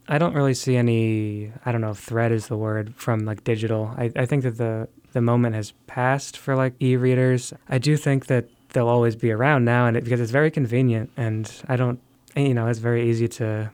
I 0.10 0.18
don't 0.18 0.34
really 0.34 0.56
see 0.56 0.76
any. 0.76 1.52
I 1.66 1.72
don't 1.72 1.82
know 1.82 1.92
if 1.92 2.00
thread 2.00 2.32
is 2.32 2.48
the 2.48 2.58
word 2.58 2.96
from 2.96 3.26
like 3.26 3.44
digital. 3.44 3.94
I 3.96 4.12
I 4.16 4.26
think 4.26 4.44
that 4.44 4.58
the 4.58 4.90
the 5.14 5.22
moment 5.22 5.56
has 5.56 5.72
passed 5.86 6.36
for 6.36 6.56
like 6.56 6.74
e-readers. 6.82 7.54
I 7.70 7.78
do 7.78 7.96
think 7.96 8.26
that 8.26 8.46
they'll 8.70 8.88
always 8.88 9.16
be 9.16 9.32
around 9.32 9.66
now, 9.66 9.86
and 9.86 9.96
it, 9.96 10.04
because 10.04 10.20
it's 10.20 10.32
very 10.32 10.52
convenient, 10.52 11.12
and 11.16 11.52
I 11.68 11.76
don't, 11.76 12.00
eh, 12.36 12.42
you 12.42 12.54
know, 12.54 12.68
it's 12.68 12.80
very 12.80 13.08
easy 13.08 13.28
to 13.28 13.70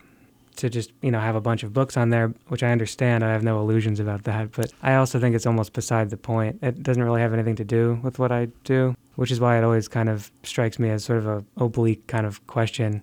to 0.56 0.68
just 0.68 0.92
you 1.00 1.10
know 1.10 1.20
have 1.20 1.36
a 1.36 1.40
bunch 1.40 1.62
of 1.62 1.72
books 1.72 1.96
on 1.96 2.10
there, 2.10 2.34
which 2.48 2.62
I 2.62 2.70
understand. 2.70 3.24
I 3.24 3.32
have 3.32 3.42
no 3.42 3.58
illusions 3.58 3.98
about 3.98 4.24
that, 4.24 4.52
but 4.52 4.72
I 4.82 4.96
also 4.96 5.18
think 5.18 5.34
it's 5.34 5.46
almost 5.46 5.72
beside 5.72 6.10
the 6.10 6.18
point. 6.18 6.58
It 6.62 6.82
doesn't 6.82 7.02
really 7.02 7.22
have 7.22 7.32
anything 7.32 7.56
to 7.56 7.64
do 7.64 7.98
with 8.02 8.18
what 8.18 8.30
I 8.30 8.48
do, 8.64 8.94
which 9.14 9.30
is 9.30 9.40
why 9.40 9.56
it 9.56 9.64
always 9.64 9.88
kind 9.88 10.10
of 10.10 10.30
strikes 10.42 10.78
me 10.78 10.90
as 10.90 11.02
sort 11.02 11.18
of 11.20 11.26
a 11.26 11.44
oblique 11.56 12.06
kind 12.08 12.26
of 12.26 12.46
question 12.46 13.02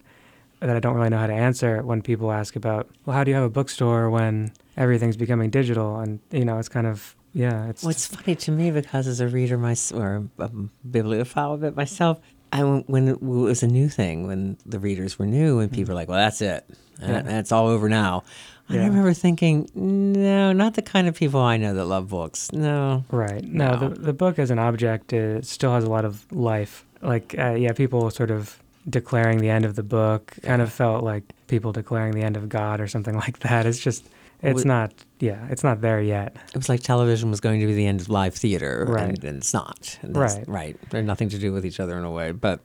that 0.67 0.75
I 0.75 0.79
don't 0.79 0.95
really 0.95 1.09
know 1.09 1.17
how 1.19 1.27
to 1.27 1.33
answer 1.33 1.81
when 1.83 2.01
people 2.01 2.31
ask 2.31 2.55
about, 2.55 2.89
well, 3.05 3.15
how 3.15 3.23
do 3.23 3.31
you 3.31 3.35
have 3.35 3.43
a 3.45 3.49
bookstore 3.49 4.09
when 4.09 4.51
everything's 4.77 5.17
becoming 5.17 5.49
digital? 5.49 5.99
And 5.99 6.19
you 6.31 6.45
know, 6.45 6.57
it's 6.59 6.69
kind 6.69 6.87
of 6.87 7.15
yeah, 7.33 7.67
it's 7.67 7.83
Well, 7.83 7.89
it's 7.91 8.05
funny 8.07 8.35
to 8.35 8.51
me 8.51 8.69
because 8.71 9.07
as 9.07 9.19
a 9.19 9.27
reader 9.27 9.57
my, 9.57 9.75
or 9.93 10.27
a 10.39 10.49
bibliophile 10.89 11.53
of 11.53 11.63
it 11.63 11.75
myself, 11.75 12.19
I 12.51 12.61
when 12.63 13.07
it 13.07 13.21
was 13.23 13.63
a 13.63 13.67
new 13.67 13.89
thing, 13.89 14.27
when 14.27 14.57
the 14.65 14.77
readers 14.79 15.17
were 15.17 15.25
new, 15.25 15.59
and 15.59 15.71
people 15.71 15.93
were 15.93 15.95
like, 15.95 16.07
"Well, 16.07 16.19
that's 16.19 16.41
it, 16.41 16.63
Yeah. 17.01 17.17
and 17.17 17.29
it's 17.29 17.51
all 17.51 17.67
over 17.67 17.89
now." 17.89 18.23
I 18.69 18.75
Yeah. 18.75 18.85
remember 18.85 19.13
thinking, 19.13 19.67
"No, 19.73 20.53
not 20.53 20.75
the 20.75 20.83
kind 20.83 21.07
of 21.07 21.15
people 21.15 21.39
I 21.41 21.57
know 21.57 21.73
that 21.73 21.85
love 21.85 22.09
books. 22.09 22.51
No, 22.53 23.03
Right. 23.11 23.43
No, 23.43 23.71
No. 23.71 23.89
The, 23.89 23.99
the 23.99 24.13
book 24.13 24.37
as 24.39 24.51
an 24.51 24.59
object 24.59 25.11
still 25.41 25.73
has 25.73 25.83
a 25.83 25.89
lot 25.89 26.05
of 26.05 26.31
life. 26.31 26.85
Like, 27.01 27.35
uh, 27.37 27.55
yeah, 27.57 27.73
people 27.73 28.09
sort 28.11 28.29
of 28.31 28.61
declaring 28.89 29.39
the 29.39 29.49
end 29.49 29.65
of 29.65 29.75
the 29.75 29.83
book 29.83 30.35
kind 30.43 30.61
of 30.61 30.71
felt 30.71 31.03
like 31.03 31.23
people 31.47 31.71
declaring 31.71 32.13
the 32.13 32.21
end 32.23 32.35
of 32.37 32.49
God 32.49 32.81
or 32.81 32.87
something 32.87 33.15
like 33.25 33.39
that. 33.39 33.65
It's 33.65 33.79
just, 33.79 34.05
it's 34.41 34.65
not, 34.65 34.91
yeah, 35.19 35.47
it's 35.49 35.63
not 35.63 35.79
there 35.81 36.01
yet. 36.01 36.35
it 36.49 36.57
was 36.57 36.67
like 36.67 36.81
television 36.83 37.29
was 37.29 37.39
going 37.39 37.61
to 37.61 37.65
be 37.67 37.73
the 37.73 37.85
end 37.87 38.01
of 38.01 38.09
live 38.09 38.35
theater, 38.35 38.85
Right. 38.89 39.03
and, 39.09 39.23
and 39.23 39.37
it's 39.37 39.53
not. 39.53 39.97
And 40.01 40.15
Right. 40.17 40.43
right. 40.47 40.77
They're 40.89 41.01
nothing 41.01 41.29
to 41.29 41.39
do 41.39 41.53
with 41.53 41.65
each 41.65 41.79
other 41.79 41.97
in 41.97 42.03
a 42.03 42.11
way, 42.11 42.33
but 42.33 42.59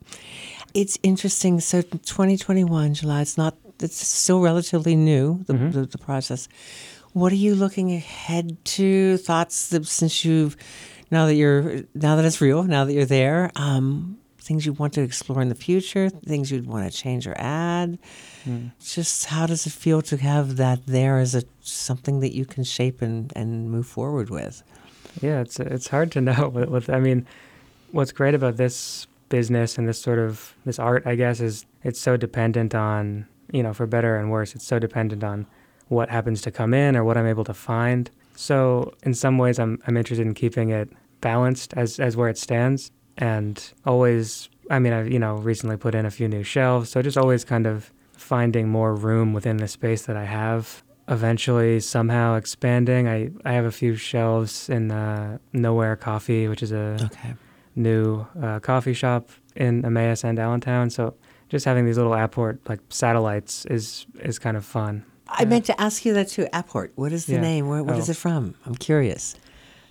it's 0.75 0.99
interesting. 1.05 1.61
So, 1.61 1.83
2021 1.83 2.95
July. 2.95 3.23
It's 3.23 3.39
not. 3.39 3.57
It's 3.81 4.05
still 4.07 4.41
relatively 4.41 4.97
new. 4.97 5.45
The, 5.47 5.53
Mhm. 5.55 5.73
the, 5.73 5.87
the 5.87 5.99
process. 5.99 6.49
What 7.13 7.31
are 7.33 7.37
you 7.37 7.55
looking 7.55 7.93
ahead 7.93 8.57
to? 8.77 9.17
Thoughts 9.19 9.69
that 9.69 9.87
since 9.87 10.25
you've 10.25 10.57
now 11.13 11.27
that 11.27 11.35
you're 11.37 11.83
now 11.95 12.17
that 12.17 12.25
it's 12.25 12.41
real, 12.41 12.65
now 12.65 12.85
that 12.85 12.93
you're 12.93 13.05
there, 13.07 13.51
um, 13.55 14.19
things 14.49 14.65
you 14.65 14.73
want 14.73 14.95
to 14.95 15.03
explore 15.03 15.43
in 15.43 15.51
the 15.51 15.55
future, 15.55 16.09
things 16.09 16.51
you'd 16.51 16.67
want 16.67 16.91
to 16.91 16.97
change 16.97 17.27
or 17.27 17.35
add. 17.37 17.99
Mm. 18.47 18.73
Just 18.83 19.27
how 19.27 19.47
does 19.47 19.67
it 19.67 19.73
feel 19.73 20.01
to 20.03 20.17
have 20.17 20.57
that 20.57 20.87
there 20.87 21.19
as 21.19 21.35
a 21.35 21.43
something 21.61 22.21
that 22.21 22.35
you 22.35 22.47
can 22.47 22.65
shape 22.65 23.03
and, 23.03 23.31
and 23.37 23.71
move 23.71 23.87
forward 23.87 24.31
with? 24.31 24.63
Yeah, 25.21 25.41
it's 25.41 25.61
it's 25.61 25.89
hard 25.89 26.11
to 26.13 26.21
know. 26.29 26.49
With, 26.49 26.71
with 26.71 26.91
I 26.91 26.99
mean, 26.99 27.27
what's 27.93 28.11
great 28.11 28.35
about 28.35 28.57
this 28.57 29.07
business 29.29 29.77
and 29.77 29.87
this 29.87 30.01
sort 30.01 30.19
of 30.19 30.55
this 30.65 30.79
art, 30.79 31.07
I 31.07 31.15
guess, 31.15 31.41
is 31.41 31.67
it's 31.85 32.01
so 32.01 32.17
dependent 32.17 32.75
on 32.75 33.27
you 33.51 33.63
know, 33.63 33.73
for 33.73 33.87
better 33.87 34.17
and 34.17 34.31
worse, 34.31 34.55
it's 34.55 34.67
so 34.67 34.79
dependent 34.79 35.25
on 35.25 35.47
what 35.89 36.11
happens 36.11 36.43
to 36.43 36.51
come 36.51 36.75
in 36.75 36.97
or 36.97 37.05
what 37.05 37.17
I'm 37.17 37.27
able 37.27 37.45
to 37.45 37.55
find. 37.55 38.11
So 38.37 38.95
in 39.03 39.15
some 39.15 39.39
ways, 39.39 39.59
I'm 39.59 39.83
I'm 39.87 39.97
interested 39.97 40.27
in 40.27 40.35
keeping 40.35 40.71
it 40.71 40.91
balanced 41.21 41.75
as 41.75 41.99
as 41.99 42.17
where 42.17 42.29
it 42.29 42.39
stands, 42.39 42.91
and 43.19 43.73
always. 43.85 44.49
I 44.71 44.79
mean, 44.79 44.93
I've 44.93 45.09
you 45.11 45.19
know 45.19 45.37
recently 45.37 45.77
put 45.77 45.95
in 45.95 46.05
a 46.07 46.11
few 46.11 46.29
new 46.29 46.43
shelves, 46.43 46.91
so 46.91 47.03
just 47.03 47.17
always 47.19 47.45
kind 47.45 47.67
of 47.67 47.93
finding 48.13 48.69
more 48.69 48.95
room 48.95 49.33
within 49.33 49.57
the 49.59 49.69
space 49.69 50.03
that 50.07 50.17
I 50.17 50.25
have 50.25 50.83
eventually 51.09 51.81
somehow 51.81 52.35
expanding. 52.37 53.09
I, 53.09 53.31
I 53.45 53.53
have 53.53 53.65
a 53.65 53.71
few 53.73 53.97
shelves 53.97 54.69
in 54.69 54.91
uh, 54.91 55.39
Nowhere 55.55 55.97
Coffee, 55.97 56.49
which 56.49 56.63
is 56.63 56.71
a 56.73 56.99
Okay. 57.05 57.35
new 57.77 58.27
uh, 58.43 58.61
coffee 58.61 58.93
shop 58.93 59.31
in 59.57 59.85
Emmaus 59.87 60.23
and 60.25 60.39
Allentown. 60.39 60.91
So 60.91 61.15
just 61.49 61.65
having 61.65 61.87
these 61.87 61.97
little 61.97 62.13
Apport 62.13 62.59
like 62.69 62.81
satellites 62.91 63.65
is 63.67 64.07
is 64.21 64.39
kind 64.39 64.57
of 64.57 64.65
fun. 64.67 65.05
I 65.31 65.45
meant 65.47 65.65
to 65.67 65.81
ask 65.81 66.05
you 66.05 66.13
that 66.15 66.29
too. 66.29 66.47
Apport. 66.53 66.91
What 66.97 67.13
is 67.13 67.25
the 67.27 67.35
Yeah. 67.35 67.41
name? 67.41 67.69
Where, 67.69 67.83
what 67.83 67.97
is 67.99 68.09
Oh. 68.09 68.13
it 68.13 68.17
from? 68.17 68.55
I'm 68.67 68.75
curious. 68.75 69.35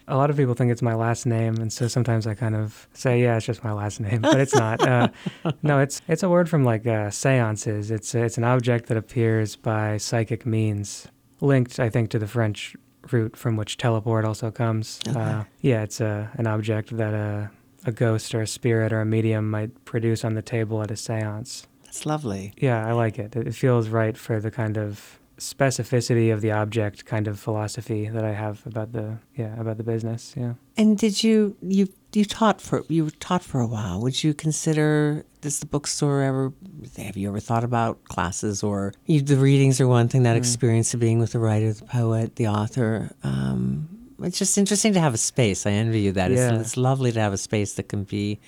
A 0.10 0.16
lot 0.16 0.30
of 0.30 0.38
people 0.38 0.54
think 0.54 0.72
it's 0.72 0.82
my 0.82 0.94
last 0.94 1.26
name, 1.26 1.58
and 1.58 1.72
so 1.72 1.88
sometimes 1.88 2.26
I 2.26 2.34
kind 2.34 2.56
of 2.56 2.88
say, 2.94 3.22
"Yeah, 3.22 3.36
it's 3.38 3.46
just 3.46 3.64
my 3.64 3.74
last 3.74 4.00
name," 4.00 4.22
but 4.22 4.40
it's 4.40 4.56
not. 4.56 4.82
Uh, 4.88 5.10
no, 5.64 5.80
it's 5.80 6.02
it's 6.08 6.24
a 6.24 6.30
word 6.30 6.50
from 6.50 6.64
like 6.64 6.88
uh, 6.88 7.10
seances. 7.10 7.92
It's 7.92 8.16
it's 8.16 8.38
an 8.38 8.44
object 8.44 8.88
that 8.88 8.98
appears 8.98 9.56
by 9.56 9.98
psychic 9.98 10.46
means, 10.46 11.08
linked, 11.42 11.80
I 11.80 11.90
think, 11.90 12.10
to 12.12 12.20
the 12.20 12.28
French 12.28 12.76
root 13.12 13.36
from 13.36 13.56
which 13.58 13.78
teleport 13.78 14.26
also 14.26 14.52
comes. 14.52 15.00
Okay. 15.08 15.20
Uh, 15.20 15.44
yeah, 15.62 15.84
it's 15.84 16.00
a 16.00 16.30
an 16.36 16.48
object 16.48 16.96
that 16.96 17.14
a 17.14 17.52
a 17.86 17.92
ghost 17.92 18.34
or 18.34 18.42
a 18.42 18.48
spirit 18.48 18.92
or 18.94 19.02
a 19.02 19.06
medium 19.06 19.50
might 19.50 19.86
produce 19.86 20.24
on 20.26 20.34
the 20.36 20.42
table 20.42 20.82
at 20.82 20.92
a 20.92 20.96
séance. 20.96 21.66
That's 21.84 22.06
lovely. 22.06 22.54
Yeah, 22.58 22.86
I 22.86 22.92
like 22.94 23.20
it. 23.20 23.36
It 23.36 23.48
it 23.48 23.56
feels 23.56 23.90
right 23.90 24.18
for 24.18 24.40
the 24.40 24.52
kind 24.52 24.78
of 24.78 25.17
specificity 25.38 26.34
of 26.34 26.42
the 26.42 26.52
object 26.52 27.06
kind 27.06 27.28
of 27.28 27.40
philosophy 27.40 28.10
that 28.10 28.24
I 28.24 28.34
have 28.34 28.66
about 28.66 28.92
the 28.94 29.18
yeah 29.36 29.60
about 29.60 29.78
the 29.78 29.84
business. 29.84 30.34
Yeah. 30.38 30.54
And 30.78 30.98
did 30.98 31.24
you 31.24 31.56
you 31.62 31.88
you 32.14 32.26
taught 32.26 32.60
for 32.62 32.84
you 32.90 33.06
were 33.06 33.12
taught 33.20 33.44
for 33.44 33.60
a 33.62 33.68
while? 33.68 34.02
Would 34.02 34.24
you 34.24 34.34
consider 34.34 35.24
does 35.42 35.60
the 35.60 35.66
bookstore 35.66 36.22
ever 36.24 36.54
have 36.98 37.16
you 37.18 37.30
ever 37.30 37.40
thought 37.40 37.64
about 37.64 38.04
classes 38.06 38.64
or 38.64 38.94
you, 39.06 39.22
the 39.22 39.38
readings 39.38 39.80
are 39.80 39.88
one 39.88 40.08
thing 40.08 40.24
that 40.24 40.36
Mm. 40.36 40.40
experience 40.40 40.94
of 40.94 41.00
being 41.00 41.20
with 41.20 41.32
the 41.32 41.40
writer, 41.40 41.72
the 41.74 41.86
poet, 41.86 42.36
the 42.36 42.48
author. 42.48 43.12
Um, 43.24 43.88
it's 44.24 44.40
just 44.40 44.58
interesting 44.58 44.94
to 44.94 45.00
have 45.00 45.14
a 45.14 45.18
space. 45.18 45.68
I 45.68 45.72
envy 45.72 46.02
you 46.02 46.12
that. 46.14 46.32
Yeah. 46.32 46.54
It's, 46.54 46.62
it's 46.62 46.78
lovely 46.78 47.12
to 47.12 47.20
have 47.20 47.34
a 47.34 47.38
space 47.38 47.74
that 47.76 47.88
can 47.90 48.04
be 48.04 48.40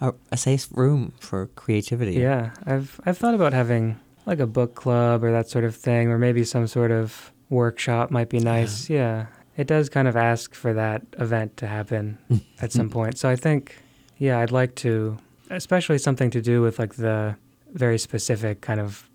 a, 0.00 0.14
a 0.30 0.36
safe 0.36 0.68
room 0.70 1.12
for 1.20 1.48
creativity. 1.56 2.12
Yeah, 2.14 2.50
I've 2.64 3.00
I've 3.04 3.18
thought 3.18 3.34
about 3.34 3.52
having 3.52 3.98
like 4.26 4.40
a 4.40 4.46
book 4.46 4.74
club 4.74 5.22
or 5.24 5.30
that 5.32 5.48
sort 5.48 5.64
of 5.64 5.74
thing, 5.74 6.08
or 6.08 6.18
maybe 6.18 6.44
some 6.44 6.66
sort 6.66 6.90
of 6.90 7.32
workshop 7.48 8.10
might 8.10 8.28
be 8.28 8.40
nice. 8.40 8.90
Yeah, 8.90 9.26
it 9.56 9.66
does 9.66 9.88
kind 9.88 10.08
of 10.08 10.16
ask 10.16 10.54
for 10.54 10.74
that 10.74 11.02
event 11.18 11.56
to 11.58 11.66
happen 11.66 12.18
at 12.60 12.72
some 12.72 12.90
point. 12.90 13.16
So 13.18 13.28
I 13.28 13.36
think, 13.36 13.76
yeah, 14.18 14.40
I'd 14.40 14.50
like 14.52 14.74
to, 14.76 15.16
especially 15.50 15.98
something 15.98 16.30
to 16.30 16.42
do 16.42 16.60
with 16.60 16.78
like 16.78 16.94
the 16.96 17.36
very 17.72 17.98
specific 17.98 18.60
kind 18.62 18.80
of 18.80 19.08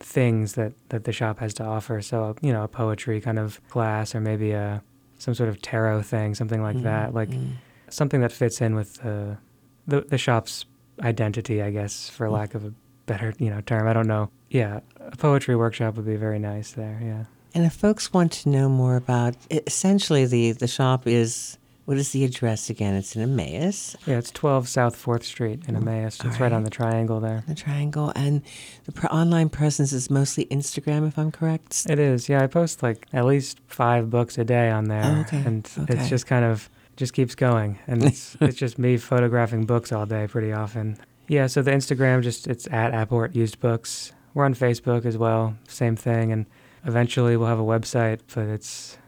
things 0.00 0.54
that 0.54 0.72
that 0.88 1.04
the 1.04 1.12
shop 1.12 1.38
has 1.38 1.54
to 1.54 1.64
offer. 1.64 2.02
So 2.02 2.34
you 2.42 2.52
know, 2.52 2.64
a 2.64 2.68
poetry 2.68 3.20
kind 3.20 3.38
of 3.38 3.60
class, 3.68 4.14
or 4.14 4.20
maybe 4.20 4.50
a 4.52 4.82
some 5.18 5.34
sort 5.34 5.48
of 5.48 5.62
tarot 5.62 6.02
thing, 6.02 6.34
something 6.34 6.60
like 6.62 6.76
Mm, 6.76 6.82
that, 6.82 7.14
like 7.14 7.30
mm. 7.30 7.52
something 7.90 8.20
that 8.22 8.32
fits 8.32 8.60
in 8.60 8.74
with 8.74 8.94
the 8.94 9.38
the, 9.86 10.00
the 10.00 10.18
shop's 10.18 10.64
identity, 11.00 11.62
I 11.62 11.70
guess, 11.70 12.08
for 12.08 12.26
Mm. 12.26 12.32
lack 12.32 12.54
of 12.54 12.64
a 12.64 12.72
better 13.06 13.34
you 13.38 13.50
know 13.50 13.60
term. 13.62 13.86
I 13.88 13.92
don't 13.92 14.06
know. 14.08 14.30
Yeah, 14.50 14.80
a 15.00 15.16
poetry 15.16 15.56
workshop 15.56 15.96
would 15.96 16.06
be 16.06 16.16
very 16.16 16.38
nice 16.38 16.72
there. 16.72 16.98
Yeah. 17.02 17.24
And 17.54 17.66
if 17.66 17.74
folks 17.74 18.12
want 18.12 18.32
to 18.32 18.48
know 18.48 18.68
more 18.68 18.96
about, 18.96 19.34
essentially, 19.50 20.24
the 20.26 20.52
the 20.52 20.66
shop 20.68 21.06
is 21.06 21.58
what 21.84 21.96
is 21.96 22.12
the 22.12 22.24
address 22.24 22.70
again? 22.70 22.94
It's 22.94 23.16
in 23.16 23.22
Emmaus, 23.22 23.96
Yeah, 24.06 24.16
it's 24.18 24.30
12 24.30 24.68
South 24.68 24.96
4th 25.04 25.24
Street 25.24 25.64
in 25.66 25.74
oh, 25.74 25.80
Emmaus. 25.80 26.20
It's 26.24 26.38
right 26.38 26.52
on 26.52 26.62
the 26.62 26.70
triangle 26.70 27.18
there. 27.18 27.42
the 27.48 27.56
Triangle, 27.56 28.12
and 28.14 28.40
the 28.84 28.92
pr- 28.92 29.08
online 29.08 29.48
presence 29.48 29.92
is 29.92 30.08
mostly 30.08 30.46
Instagram, 30.46 31.08
if 31.08 31.18
I'm 31.18 31.32
correct. 31.32 31.86
It 31.90 31.98
is. 31.98 32.28
Yeah, 32.28 32.42
I 32.42 32.46
post 32.46 32.82
like 32.84 33.06
at 33.12 33.24
least 33.24 33.58
five 33.66 34.10
books 34.10 34.38
a 34.38 34.44
day 34.44 34.70
on 34.70 34.84
there. 34.84 35.02
Oh, 35.04 35.20
okay, 35.22 35.42
And 35.44 35.68
okay. 35.76 35.94
it's 35.98 36.08
just 36.08 36.26
kind 36.26 36.44
of 36.44 36.70
just 36.96 37.14
keeps 37.14 37.34
going. 37.34 37.78
And 37.88 38.04
it's 38.04 38.36
it's 38.40 38.56
just 38.56 38.78
me 38.78 38.96
photographing 38.96 39.66
books 39.66 39.90
all 39.92 40.06
day 40.06 40.28
pretty 40.28 40.52
often. 40.52 40.98
Yeah, 41.28 41.46
so 41.46 41.62
the 41.62 41.70
Instagram 41.70 42.22
just 42.22 42.46
it's 42.46 42.66
at 42.68 42.92
Apport 42.92 43.34
Used 43.34 43.60
Books. 43.60 44.12
We're 44.34 44.44
on 44.44 44.54
Facebook 44.54 45.04
as 45.04 45.16
well, 45.16 45.56
same 45.68 45.96
thing. 45.96 46.32
And 46.32 46.46
eventually 46.84 47.36
we'll 47.36 47.48
have 47.48 47.60
a 47.60 47.64
website, 47.64 48.20
but 48.34 48.46
it's 48.46 48.98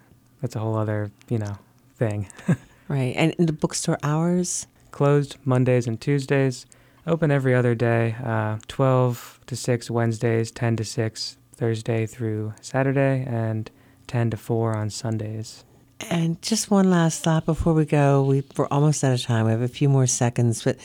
that's 0.40 0.56
a 0.56 0.58
whole 0.58 0.76
other, 0.76 1.10
you 1.28 1.38
know, 1.38 1.58
thing. 1.96 2.28
Right, 2.88 3.14
and 3.16 3.32
in 3.38 3.46
the 3.46 3.52
bookstore 3.52 3.98
hours. 4.02 4.66
Closed 4.90 5.36
Mondays 5.44 5.86
and 5.86 6.00
Tuesdays. 6.00 6.66
Open 7.06 7.30
every 7.30 7.54
other 7.54 7.74
day. 7.74 8.14
Uh, 8.22 8.58
12 8.68 9.40
to 9.46 9.56
6 9.56 9.90
Wednesdays, 9.90 10.50
10 10.50 10.76
to 10.76 10.84
6 10.84 11.36
Thursday 11.56 12.06
through 12.06 12.54
Saturday, 12.60 13.24
and 13.26 13.70
10 14.06 14.30
to 14.30 14.36
4 14.36 14.76
on 14.76 14.90
Sundays. 14.90 15.64
And 16.10 16.40
just 16.42 16.70
one 16.70 16.90
last 16.90 17.24
thought 17.24 17.46
before 17.46 17.72
we 17.72 17.86
go. 17.86 18.22
We, 18.22 18.44
we're 18.56 18.68
almost 18.68 19.02
out 19.02 19.14
of 19.14 19.22
time. 19.22 19.46
We 19.46 19.52
have 19.52 19.62
a 19.62 19.68
few 19.68 19.88
more 19.88 20.06
seconds, 20.06 20.62
but 20.62 20.76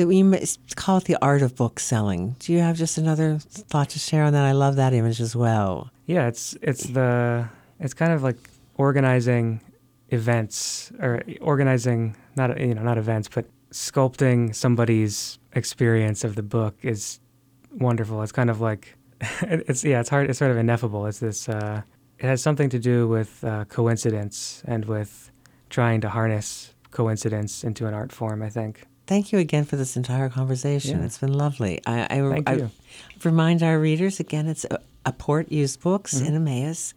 that 0.00 0.06
we 0.06 0.22
call 0.76 0.96
it 0.96 1.04
the 1.04 1.18
art 1.20 1.42
of 1.42 1.54
book 1.54 1.78
selling. 1.78 2.34
Do 2.38 2.52
you 2.52 2.60
have 2.60 2.76
just 2.76 2.96
another 2.96 3.38
thought 3.38 3.90
to 3.90 3.98
share 3.98 4.24
on 4.24 4.32
that? 4.32 4.44
I 4.44 4.52
love 4.52 4.76
that 4.76 4.94
image 4.94 5.20
as 5.20 5.36
well. 5.36 5.90
Yeah, 6.06 6.26
it's 6.26 6.56
it's 6.62 6.84
the 6.84 7.48
it's 7.78 7.94
kind 7.94 8.12
of 8.12 8.22
like 8.22 8.38
organizing 8.76 9.60
events 10.08 10.90
or 11.00 11.22
organizing 11.40 12.16
not 12.34 12.58
you 12.58 12.74
know 12.74 12.82
not 12.82 12.98
events 12.98 13.28
but 13.28 13.44
sculpting 13.70 14.52
somebody's 14.54 15.38
experience 15.52 16.24
of 16.24 16.34
the 16.34 16.42
book 16.42 16.74
is 16.82 17.20
wonderful. 17.72 18.22
It's 18.22 18.32
kind 18.32 18.50
of 18.50 18.60
like 18.60 18.96
it's 19.42 19.84
yeah, 19.84 20.00
it's 20.00 20.08
hard. 20.08 20.30
It's 20.30 20.38
sort 20.38 20.50
of 20.50 20.56
ineffable. 20.56 21.06
It's 21.06 21.18
this. 21.18 21.48
Uh, 21.48 21.82
it 22.18 22.26
has 22.26 22.42
something 22.42 22.68
to 22.70 22.78
do 22.78 23.08
with 23.08 23.44
uh, 23.44 23.64
coincidence 23.66 24.62
and 24.66 24.84
with 24.84 25.30
trying 25.68 26.00
to 26.02 26.08
harness 26.08 26.74
coincidence 26.90 27.64
into 27.64 27.86
an 27.86 27.94
art 27.94 28.12
form. 28.12 28.42
I 28.42 28.48
think. 28.48 28.86
Thank 29.10 29.32
you 29.32 29.40
again 29.40 29.64
for 29.64 29.74
this 29.74 29.96
entire 29.96 30.28
conversation. 30.28 31.00
Yeah. 31.00 31.04
It's 31.06 31.18
been 31.18 31.32
lovely. 31.34 31.80
I, 31.84 32.02
I, 32.04 32.30
Thank 32.30 32.48
I 32.48 32.54
you. 32.54 32.70
remind 33.24 33.60
our 33.64 33.76
readers 33.76 34.20
again, 34.20 34.46
it's 34.46 34.64
a, 34.70 34.78
Apport 35.04 35.50
Used 35.50 35.80
Books 35.80 36.14
Mm-hmm. 36.14 36.26
in 36.26 36.34
Emmaus. 36.36 36.94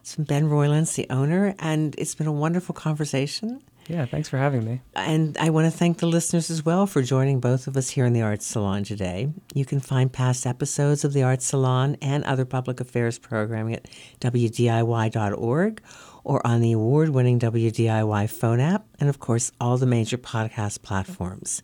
It's 0.00 0.14
from 0.14 0.24
Ben 0.24 0.48
Roylance, 0.48 0.94
the 0.94 1.08
owner, 1.10 1.56
and 1.58 1.92
it's 1.98 2.14
been 2.14 2.28
a 2.28 2.32
wonderful 2.32 2.72
conversation. 2.72 3.62
Yeah, 3.88 4.04
thanks 4.06 4.28
for 4.28 4.36
having 4.38 4.64
me. 4.64 4.80
And 4.94 5.36
I 5.38 5.50
want 5.50 5.64
to 5.72 5.76
thank 5.76 5.98
the 5.98 6.06
listeners 6.06 6.50
as 6.50 6.64
well 6.64 6.86
for 6.86 7.02
joining 7.02 7.40
both 7.40 7.66
of 7.66 7.76
us 7.76 7.88
here 7.90 8.04
in 8.04 8.12
the 8.12 8.22
Arts 8.22 8.46
Salon 8.46 8.84
today. 8.84 9.28
You 9.54 9.64
can 9.64 9.80
find 9.80 10.12
past 10.12 10.46
episodes 10.46 11.04
of 11.04 11.12
the 11.12 11.24
Arts 11.24 11.46
Salon 11.46 11.96
and 12.00 12.22
other 12.24 12.44
public 12.44 12.78
affairs 12.80 13.18
programming 13.18 13.74
at 13.74 13.86
WDIY.org 14.20 15.82
or 16.26 16.44
on 16.44 16.60
the 16.60 16.72
award 16.72 17.10
winning 17.10 17.38
WDIY 17.38 18.28
phone 18.28 18.58
app, 18.58 18.84
and 18.98 19.08
of 19.08 19.20
course, 19.20 19.52
all 19.60 19.78
the 19.78 19.86
major 19.86 20.18
podcast 20.18 20.82
platforms. 20.82 21.62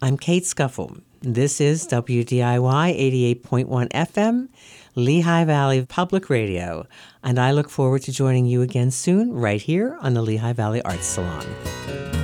I'm 0.00 0.16
Kate 0.16 0.46
Scuffle. 0.46 0.96
This 1.20 1.60
is 1.60 1.86
WDIY 1.86 3.38
88.1 3.42 3.90
FM, 3.90 4.48
Lehigh 4.94 5.44
Valley 5.44 5.84
Public 5.84 6.30
Radio, 6.30 6.86
and 7.22 7.38
I 7.38 7.52
look 7.52 7.68
forward 7.68 8.00
to 8.04 8.12
joining 8.12 8.46
you 8.46 8.62
again 8.62 8.90
soon 8.90 9.34
right 9.34 9.60
here 9.60 9.98
on 10.00 10.14
the 10.14 10.22
Lehigh 10.22 10.54
Valley 10.54 10.80
Arts 10.80 11.06
Salon. 11.06 12.19